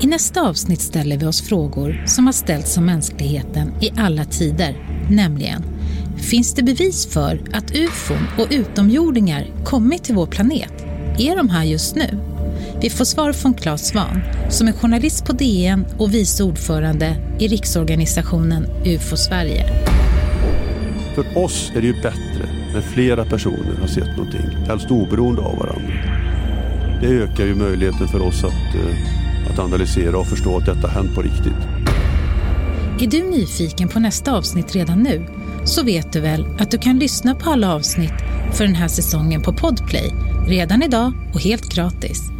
I 0.00 0.06
nästa 0.06 0.40
avsnitt 0.48 0.80
ställer 0.80 1.16
vi 1.16 1.26
oss 1.26 1.42
frågor 1.42 2.04
som 2.06 2.26
har 2.26 2.32
ställts 2.32 2.76
om 2.76 2.86
mänskligheten 2.86 3.72
i 3.80 3.90
alla 3.96 4.24
tider, 4.24 4.76
nämligen 5.10 5.62
Finns 6.16 6.54
det 6.54 6.62
bevis 6.62 7.06
för 7.06 7.40
att 7.52 7.76
ufon 7.76 8.26
och 8.38 8.46
utomjordingar 8.50 9.46
kommit 9.64 10.04
till 10.04 10.14
vår 10.14 10.26
planet? 10.26 10.72
Är 11.18 11.36
de 11.36 11.48
här 11.48 11.64
just 11.64 11.94
nu? 11.94 12.18
Vi 12.80 12.90
får 12.90 13.04
svar 13.04 13.32
från 13.32 13.54
Claes 13.54 13.88
Svan, 13.88 14.20
som 14.50 14.68
är 14.68 14.72
journalist 14.72 15.26
på 15.26 15.32
DN 15.32 15.86
och 15.98 16.14
vice 16.14 16.44
ordförande 16.44 17.16
i 17.38 17.48
riksorganisationen 17.48 18.66
UFO 18.84 19.16
Sverige. 19.16 19.64
För 21.14 21.38
oss 21.44 21.72
är 21.74 21.80
det 21.80 21.86
ju 21.86 22.02
bättre 22.02 22.51
när 22.74 22.80
flera 22.80 23.24
personer 23.24 23.80
har 23.80 23.86
sett 23.86 24.16
någonting, 24.16 24.66
helst 24.66 24.90
oberoende 24.90 25.42
av 25.42 25.58
varandra. 25.58 25.92
Det 27.00 27.06
ökar 27.06 27.44
ju 27.44 27.54
möjligheten 27.54 28.08
för 28.08 28.22
oss 28.22 28.44
att, 28.44 28.74
eh, 28.74 29.50
att 29.52 29.58
analysera 29.58 30.18
och 30.18 30.26
förstå 30.26 30.56
att 30.56 30.66
detta 30.66 30.88
hänt 30.88 31.14
på 31.14 31.22
riktigt. 31.22 31.92
Är 33.00 33.06
du 33.06 33.22
nyfiken 33.22 33.88
på 33.88 34.00
nästa 34.00 34.32
avsnitt 34.32 34.74
redan 34.74 35.02
nu? 35.02 35.26
Så 35.64 35.84
vet 35.84 36.12
du 36.12 36.20
väl 36.20 36.46
att 36.58 36.70
du 36.70 36.78
kan 36.78 36.98
lyssna 36.98 37.34
på 37.34 37.50
alla 37.50 37.74
avsnitt 37.74 38.14
för 38.52 38.64
den 38.64 38.74
här 38.74 38.88
säsongen 38.88 39.42
på 39.42 39.52
Podplay 39.52 40.14
redan 40.48 40.82
idag 40.82 41.12
och 41.34 41.40
helt 41.40 41.74
gratis. 41.74 42.31